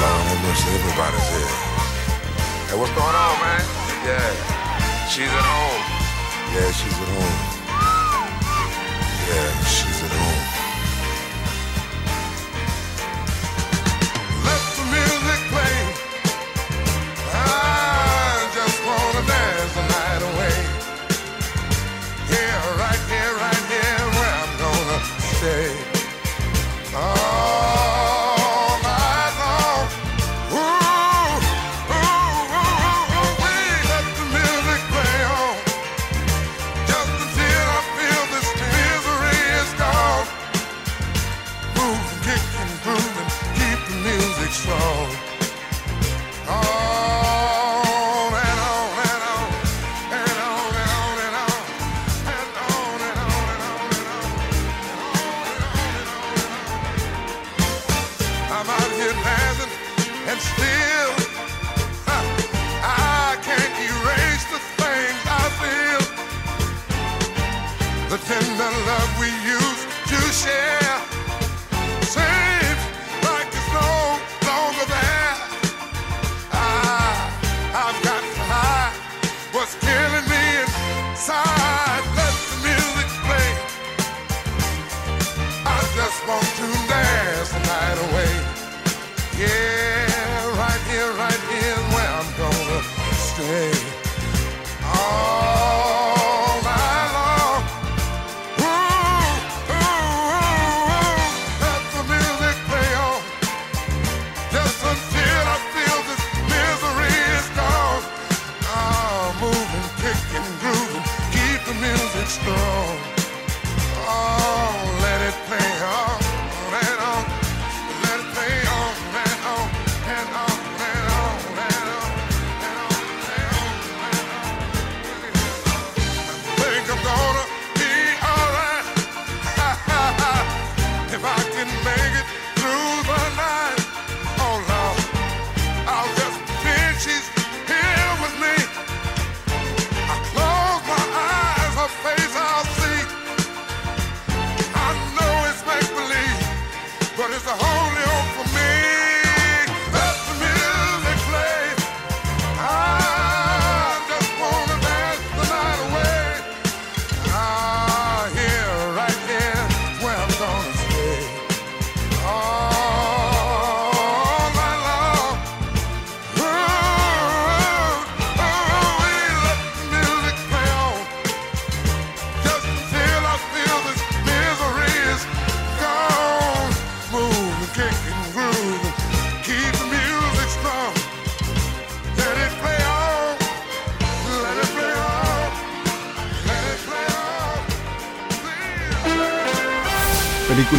Lord 0.00 0.22
have 0.26 0.42
mercy, 0.42 0.68
everybody's 0.74 1.28
here. 1.30 1.54
Hey, 2.66 2.76
what's 2.76 2.90
going 2.98 3.14
on, 3.14 3.34
man? 3.38 3.62
Yeah, 4.04 5.06
she's 5.06 5.30
at 5.30 5.46
home. 5.46 5.82
Yeah, 6.52 6.72
she's 6.72 6.98
at 6.98 7.08
home. 7.08 7.61
Yeah, 9.28 9.64
she's 9.64 10.01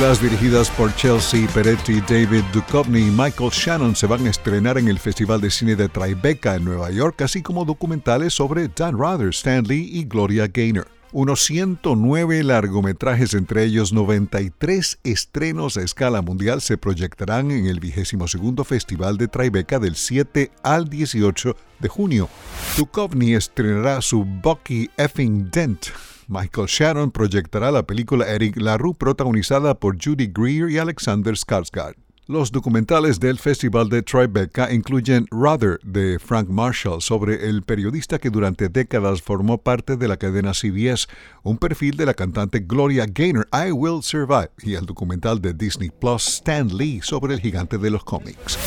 Películas 0.04 0.32
dirigidas 0.32 0.70
por 0.72 0.94
Chelsea 0.98 1.48
Peretti, 1.54 2.02
David 2.02 2.44
Duchovny 2.52 3.08
y 3.08 3.10
Michael 3.10 3.52
Shannon 3.52 3.96
se 3.96 4.06
van 4.06 4.28
a 4.28 4.32
estrenar 4.32 4.78
en 4.78 4.90
el 4.90 5.00
Festival 5.00 5.40
de 5.40 5.50
Cine 5.50 5.78
de 5.78 5.88
Tribeca 5.88 6.56
en 6.56 6.66
Nueva 6.66 6.92
York, 6.92 7.22
así 7.22 7.42
como 7.42 7.64
documentales 7.64 8.34
sobre 8.34 8.68
Dan 8.68 9.00
Rather, 9.00 9.30
Stan 9.30 9.64
Lee 9.64 9.90
y 9.94 10.04
Gloria 10.04 10.48
Gaynor. 10.48 10.90
Unos 11.14 11.46
109 11.46 12.44
largometrajes, 12.44 13.34
entre 13.34 13.64
ellos 13.64 13.94
93 13.94 15.00
estrenos 15.06 15.78
a 15.78 15.84
escala 15.84 16.22
mundial, 16.22 16.60
se 16.60 16.78
proyectarán 16.78 17.52
en 17.52 17.68
el 17.68 17.80
22 17.80 18.68
Festival 18.68 19.18
de 19.18 19.30
Tribeca 19.30 19.80
del 19.80 19.96
7 19.96 20.52
al 20.64 20.90
18 20.90 21.56
de 21.80 21.88
junio. 21.88 22.28
Duchovny 22.76 23.36
estrenará 23.36 24.02
su 24.02 24.26
Bucky 24.26 24.90
Effing 24.98 25.50
Dent. 25.50 25.86
Michael 26.28 26.68
Shannon 26.68 27.12
proyectará 27.12 27.72
la 27.72 27.84
película 27.84 28.26
Eric 28.28 28.58
LaRue 28.58 28.94
protagonizada 28.94 29.80
por 29.80 29.98
Judy 30.04 30.28
Greer 30.28 30.70
y 30.70 30.78
Alexander 30.78 31.34
Skarsgård. 31.36 31.96
Los 32.26 32.54
documentales 32.54 33.20
del 33.20 33.38
Festival 33.38 33.90
de 33.90 34.02
Tribeca 34.02 34.72
incluyen 34.72 35.28
Rather 35.30 35.78
de 35.84 36.18
Frank 36.20 36.48
Marshall 36.48 37.02
sobre 37.02 37.50
el 37.50 37.64
periodista 37.64 38.18
que 38.18 38.30
durante 38.30 38.70
décadas 38.70 39.22
formó 39.22 39.58
parte 39.58 39.98
de 39.98 40.08
la 40.08 40.16
cadena 40.16 40.54
CBS, 40.54 41.08
un 41.44 41.58
perfil 41.58 41.98
de 41.98 42.06
la 42.06 42.14
cantante 42.14 42.62
Gloria 42.62 43.06
Gaynor, 43.06 43.50
I 43.52 43.74
Will 43.74 44.02
Survive, 44.02 44.52
y 44.62 44.76
el 44.76 44.86
documental 44.86 45.42
de 45.42 45.54
Disney 45.54 45.90
Plus 45.90 46.26
Stan 46.28 46.70
Lee 46.70 47.02
sobre 47.04 47.34
el 47.34 47.42
gigante 47.42 47.78
de 47.78 47.90
los 47.90 48.06
cómics. 48.06 48.58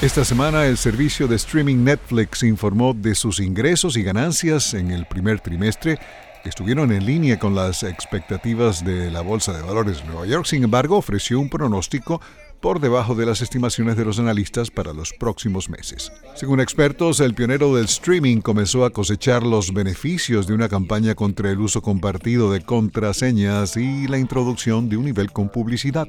Esta 0.00 0.24
semana 0.24 0.66
el 0.66 0.76
servicio 0.76 1.26
de 1.26 1.34
streaming 1.36 1.82
Netflix 1.82 2.44
informó 2.44 2.94
de 2.94 3.16
sus 3.16 3.40
ingresos 3.40 3.96
y 3.96 4.04
ganancias 4.04 4.74
en 4.74 4.92
el 4.92 5.06
primer 5.06 5.40
trimestre 5.40 5.98
estuvieron 6.48 6.92
en 6.92 7.04
línea 7.04 7.38
con 7.38 7.54
las 7.54 7.82
expectativas 7.82 8.84
de 8.84 9.10
la 9.10 9.20
Bolsa 9.20 9.52
de 9.52 9.62
Valores 9.62 9.98
de 9.98 10.04
Nueva 10.04 10.26
York. 10.26 10.46
Sin 10.46 10.64
embargo, 10.64 10.96
ofreció 10.96 11.40
un 11.40 11.48
pronóstico 11.48 12.20
por 12.60 12.80
debajo 12.80 13.14
de 13.14 13.26
las 13.26 13.42
estimaciones 13.42 13.96
de 13.96 14.04
los 14.04 14.18
analistas 14.18 14.70
para 14.70 14.92
los 14.92 15.12
próximos 15.12 15.68
meses. 15.68 16.12
Según 16.34 16.60
expertos, 16.60 17.20
el 17.20 17.34
pionero 17.34 17.74
del 17.74 17.84
streaming 17.84 18.40
comenzó 18.40 18.84
a 18.84 18.90
cosechar 18.90 19.42
los 19.42 19.72
beneficios 19.72 20.46
de 20.46 20.54
una 20.54 20.68
campaña 20.68 21.14
contra 21.14 21.50
el 21.50 21.60
uso 21.60 21.82
compartido 21.82 22.50
de 22.52 22.62
contraseñas 22.62 23.76
y 23.76 24.08
la 24.08 24.18
introducción 24.18 24.88
de 24.88 24.96
un 24.96 25.04
nivel 25.04 25.32
con 25.32 25.48
publicidad. 25.48 26.08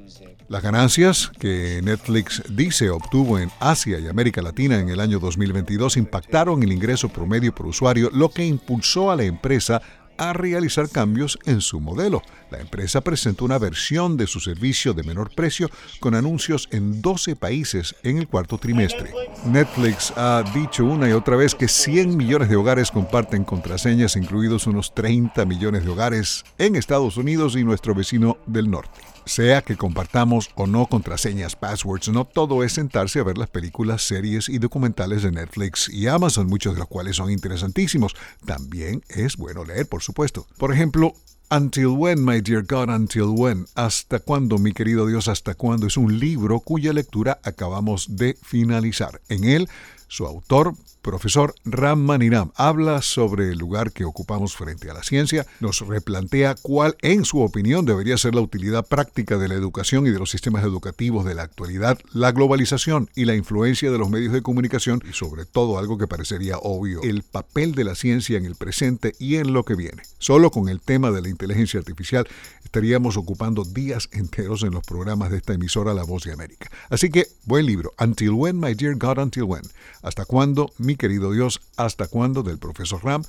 Las 0.49 0.63
ganancias 0.63 1.29
que 1.39 1.81
Netflix 1.83 2.41
dice 2.49 2.89
obtuvo 2.89 3.37
en 3.37 3.51
Asia 3.59 3.99
y 3.99 4.07
América 4.07 4.41
Latina 4.41 4.79
en 4.79 4.87
el 4.87 5.01
año 5.01 5.19
2022 5.19 5.97
impactaron 5.97 6.63
el 6.63 6.71
ingreso 6.71 7.09
promedio 7.09 7.53
por 7.53 7.65
usuario, 7.65 8.09
lo 8.13 8.29
que 8.29 8.45
impulsó 8.45 9.11
a 9.11 9.17
la 9.17 9.23
empresa 9.23 9.81
a 10.17 10.33
realizar 10.33 10.89
cambios 10.89 11.39
en 11.45 11.61
su 11.61 11.79
modelo. 11.79 12.21
La 12.49 12.59
empresa 12.59 13.01
presentó 13.01 13.45
una 13.45 13.57
versión 13.57 14.17
de 14.17 14.27
su 14.27 14.39
servicio 14.39 14.93
de 14.93 15.03
menor 15.03 15.31
precio 15.33 15.69
con 15.99 16.15
anuncios 16.15 16.69
en 16.71 17.01
12 17.01 17.35
países 17.35 17.95
en 18.03 18.17
el 18.17 18.27
cuarto 18.27 18.57
trimestre. 18.57 19.13
Netflix 19.45 20.13
ha 20.15 20.43
dicho 20.53 20.85
una 20.85 21.09
y 21.09 21.13
otra 21.13 21.35
vez 21.35 21.55
que 21.55 21.67
100 21.67 22.15
millones 22.15 22.49
de 22.49 22.55
hogares 22.55 22.91
comparten 22.91 23.43
contraseñas, 23.43 24.15
incluidos 24.15 24.67
unos 24.67 24.93
30 24.93 25.45
millones 25.45 25.83
de 25.83 25.91
hogares 25.91 26.43
en 26.57 26.75
Estados 26.75 27.17
Unidos 27.17 27.55
y 27.55 27.63
nuestro 27.63 27.93
vecino 27.93 28.37
del 28.45 28.69
norte. 28.69 29.06
Sea 29.27 29.61
que 29.61 29.75
compartamos 29.75 30.49
o 30.55 30.67
no 30.67 30.87
contraseñas, 30.87 31.55
passwords, 31.55 32.07
no 32.09 32.25
todo 32.25 32.63
es 32.63 32.73
sentarse 32.73 33.19
a 33.19 33.23
ver 33.23 33.37
las 33.37 33.49
películas, 33.49 34.01
series 34.01 34.47
y 34.47 34.57
documentales 34.57 35.21
de 35.21 35.31
Netflix 35.31 35.89
y 35.89 36.07
Amazon, 36.07 36.47
muchos 36.47 36.73
de 36.73 36.79
los 36.79 36.87
cuales 36.87 37.17
son 37.17 37.29
interesantísimos. 37.29 38.15
También 38.45 39.03
es 39.09 39.35
bueno 39.35 39.65
leer, 39.65 39.87
por 39.87 40.01
supuesto. 40.01 40.47
Por 40.57 40.73
ejemplo, 40.73 41.13
Until 41.49 41.87
When, 41.87 42.23
My 42.23 42.41
Dear 42.41 42.63
God, 42.63 42.89
Until 42.89 43.33
When, 43.35 43.65
¿Hasta 43.75 44.19
cuándo, 44.19 44.57
mi 44.57 44.71
querido 44.71 45.07
Dios, 45.07 45.27
hasta 45.27 45.55
cuándo? 45.55 45.87
Es 45.87 45.97
un 45.97 46.19
libro 46.19 46.61
cuya 46.61 46.93
lectura 46.93 47.39
acabamos 47.43 48.15
de 48.15 48.37
finalizar. 48.41 49.21
En 49.27 49.43
él, 49.43 49.67
su 50.07 50.25
autor, 50.25 50.73
profesor 51.07 51.55
Ram 51.63 52.01
Maniram, 52.01 52.51
habla 52.55 53.01
sobre 53.01 53.49
el 53.49 53.57
lugar 53.57 53.93
que 53.93 54.03
ocupamos 54.03 54.57
frente 54.57 54.91
a 54.91 54.93
la 54.93 55.03
ciencia, 55.03 55.45
nos 55.61 55.79
replantea 55.79 56.55
cuál, 56.61 56.97
en 57.01 57.23
su 57.23 57.39
opinión, 57.39 57.85
debería 57.85 58.17
ser 58.17 58.35
la 58.35 58.41
utilidad 58.41 58.85
práctica 58.85 59.37
de 59.37 59.47
la 59.47 59.53
educación 59.53 60.05
y 60.05 60.09
de 60.09 60.19
los 60.19 60.29
sistemas 60.29 60.65
educativos 60.65 61.23
de 61.23 61.33
la 61.33 61.43
actualidad, 61.43 61.97
la 62.11 62.33
globalización 62.33 63.09
y 63.15 63.23
la 63.23 63.35
influencia 63.35 63.89
de 63.89 63.97
los 63.97 64.09
medios 64.09 64.33
de 64.33 64.41
comunicación 64.41 65.01
y 65.09 65.13
sobre 65.13 65.45
todo 65.45 65.77
algo 65.77 65.97
que 65.97 66.07
parecería 66.07 66.57
obvio, 66.57 67.01
el 67.01 67.23
papel 67.23 67.73
de 67.73 67.85
la 67.85 67.95
ciencia 67.95 68.37
en 68.37 68.43
el 68.43 68.55
presente 68.55 69.13
y 69.17 69.37
en 69.37 69.53
lo 69.53 69.63
que 69.63 69.75
viene. 69.75 70.03
Solo 70.19 70.51
con 70.51 70.67
el 70.67 70.81
tema 70.81 71.11
de 71.11 71.21
la 71.21 71.29
inteligencia 71.29 71.79
artificial 71.79 72.27
estaríamos 72.65 73.15
ocupando 73.15 73.63
días 73.63 74.09
enteros 74.11 74.63
en 74.63 74.71
los 74.71 74.83
programas 74.83 75.31
de 75.31 75.37
esta 75.37 75.53
emisora 75.53 75.93
La 75.93 76.03
Voz 76.03 76.25
de 76.25 76.33
América. 76.33 76.69
Así 76.89 77.09
que, 77.09 77.27
buen 77.45 77.65
libro, 77.65 77.93
Until 77.97 78.31
When, 78.31 78.59
My 78.59 78.73
Dear 78.73 78.95
God, 78.95 79.19
Until 79.19 79.43
When. 79.43 79.63
¿Hasta 80.01 80.25
cuándo, 80.25 80.73
mi 80.77 80.96
querido 80.97 81.31
Dios, 81.31 81.61
hasta 81.77 82.07
cuándo? 82.07 82.43
del 82.43 82.57
profesor 82.57 83.03
Ram. 83.03 83.23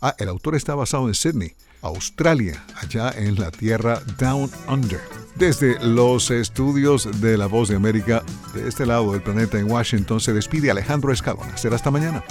Ah, 0.00 0.14
el 0.18 0.28
autor 0.28 0.54
está 0.54 0.74
basado 0.74 1.08
en 1.08 1.14
Sydney, 1.14 1.54
Australia, 1.82 2.64
allá 2.76 3.10
en 3.16 3.36
la 3.36 3.50
tierra 3.50 4.02
Down 4.18 4.50
Under. 4.68 5.00
Desde 5.36 5.78
los 5.84 6.30
estudios 6.30 7.20
de 7.20 7.36
La 7.38 7.46
Voz 7.46 7.68
de 7.68 7.76
América, 7.76 8.22
de 8.54 8.68
este 8.68 8.86
lado 8.86 9.12
del 9.12 9.22
planeta 9.22 9.58
en 9.58 9.70
Washington, 9.70 10.20
se 10.20 10.32
despide 10.32 10.70
Alejandro 10.70 11.12
Escalona. 11.12 11.56
Será 11.56 11.76
hasta 11.76 11.90
mañana. 11.90 12.22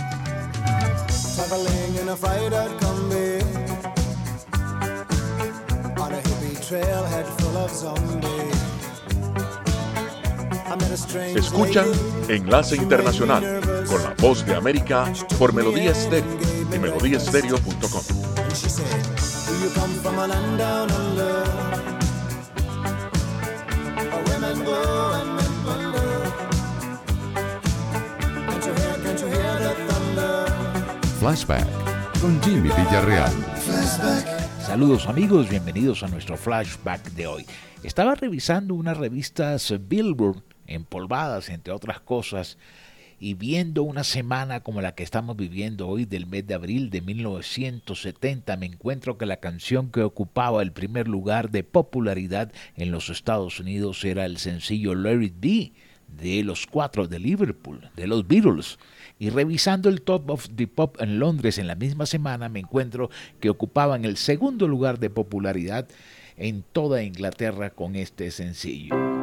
Escuchan. 11.36 11.86
Enlace 12.30 12.76
Internacional 12.76 13.72
con 13.88 14.03
la 14.03 14.13
voz 14.19 14.45
de 14.45 14.55
América 14.55 15.11
por 15.38 15.53
Melodía 15.53 15.91
Estéreo 15.91 16.38
y 16.73 16.79
melodíaestéreo.com. 16.79 18.01
Flashback 31.19 31.67
con 32.19 32.41
Jimmy 32.43 32.69
Villarreal. 32.69 33.31
Saludos 34.65 35.07
amigos, 35.07 35.49
bienvenidos 35.49 36.03
a 36.03 36.07
nuestro 36.07 36.38
flashback 36.38 37.01
de 37.11 37.27
hoy. 37.27 37.45
Estaba 37.84 38.15
revisando 38.15 38.75
unas 38.75 38.97
revistas 38.97 39.73
Billboard 39.88 40.41
empolvadas, 40.67 41.49
entre 41.49 41.73
otras 41.73 41.99
cosas, 41.99 42.57
y 43.24 43.36
viendo 43.36 43.84
una 43.84 44.03
semana 44.03 44.63
como 44.63 44.82
la 44.82 44.95
que 44.95 45.03
estamos 45.03 45.38
viviendo 45.38 45.88
hoy 45.88 46.03
del 46.03 46.26
mes 46.26 46.45
de 46.45 46.55
abril 46.55 46.89
de 46.89 46.99
1970, 46.99 48.57
me 48.57 48.65
encuentro 48.65 49.17
que 49.17 49.26
la 49.26 49.38
canción 49.38 49.89
que 49.91 50.01
ocupaba 50.01 50.61
el 50.61 50.74
primer 50.74 51.07
lugar 51.07 51.49
de 51.49 51.63
popularidad 51.63 52.51
en 52.76 52.91
los 52.91 53.09
Estados 53.09 53.61
Unidos 53.61 54.03
era 54.03 54.26
el 54.26 54.39
sencillo 54.39 54.91
It 55.21 55.36
Be 55.39 55.71
de 56.09 56.43
los 56.43 56.67
cuatro 56.67 57.07
de 57.07 57.19
Liverpool, 57.19 57.89
de 57.95 58.07
los 58.07 58.28
Beatles. 58.28 58.78
Y 59.19 59.30
revisando 59.30 59.88
el 59.88 60.01
Top 60.01 60.30
of 60.30 60.49
the 60.53 60.67
Pop 60.67 60.97
en 60.99 61.17
Londres 61.17 61.57
en 61.57 61.67
la 61.67 61.76
misma 61.76 62.05
semana 62.05 62.49
me 62.49 62.59
encuentro 62.59 63.09
que 63.39 63.49
ocupaban 63.49 64.03
el 64.03 64.17
segundo 64.17 64.67
lugar 64.67 64.99
de 64.99 65.09
popularidad 65.09 65.88
en 66.36 66.61
toda 66.74 67.03
Inglaterra 67.03 67.69
con 67.69 67.95
este 67.95 68.32
sencillo. 68.32 69.22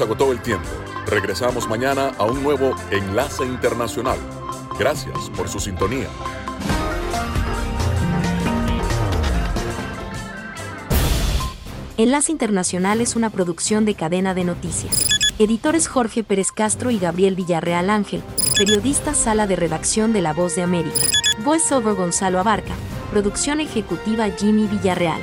Agotó 0.00 0.32
el 0.32 0.40
tiempo. 0.40 0.68
Regresamos 1.06 1.68
mañana 1.68 2.12
a 2.18 2.24
un 2.24 2.42
nuevo 2.42 2.74
Enlace 2.90 3.44
Internacional. 3.44 4.18
Gracias 4.78 5.30
por 5.36 5.48
su 5.48 5.60
sintonía. 5.60 6.08
Enlace 11.96 12.32
Internacional 12.32 13.00
es 13.00 13.14
una 13.14 13.28
producción 13.28 13.84
de 13.84 13.94
cadena 13.94 14.32
de 14.32 14.44
noticias. 14.44 15.06
Editores 15.38 15.86
Jorge 15.86 16.24
Pérez 16.24 16.52
Castro 16.52 16.90
y 16.90 16.98
Gabriel 16.98 17.34
Villarreal 17.34 17.90
Ángel. 17.90 18.22
Periodista 18.56 19.14
Sala 19.14 19.46
de 19.46 19.56
Redacción 19.56 20.12
de 20.12 20.22
La 20.22 20.32
Voz 20.32 20.56
de 20.56 20.62
América. 20.62 20.96
Voiceover 21.44 21.94
Gonzalo 21.94 22.40
Abarca. 22.40 22.74
Producción 23.10 23.60
ejecutiva 23.60 24.28
Jimmy 24.30 24.66
Villarreal. 24.66 25.22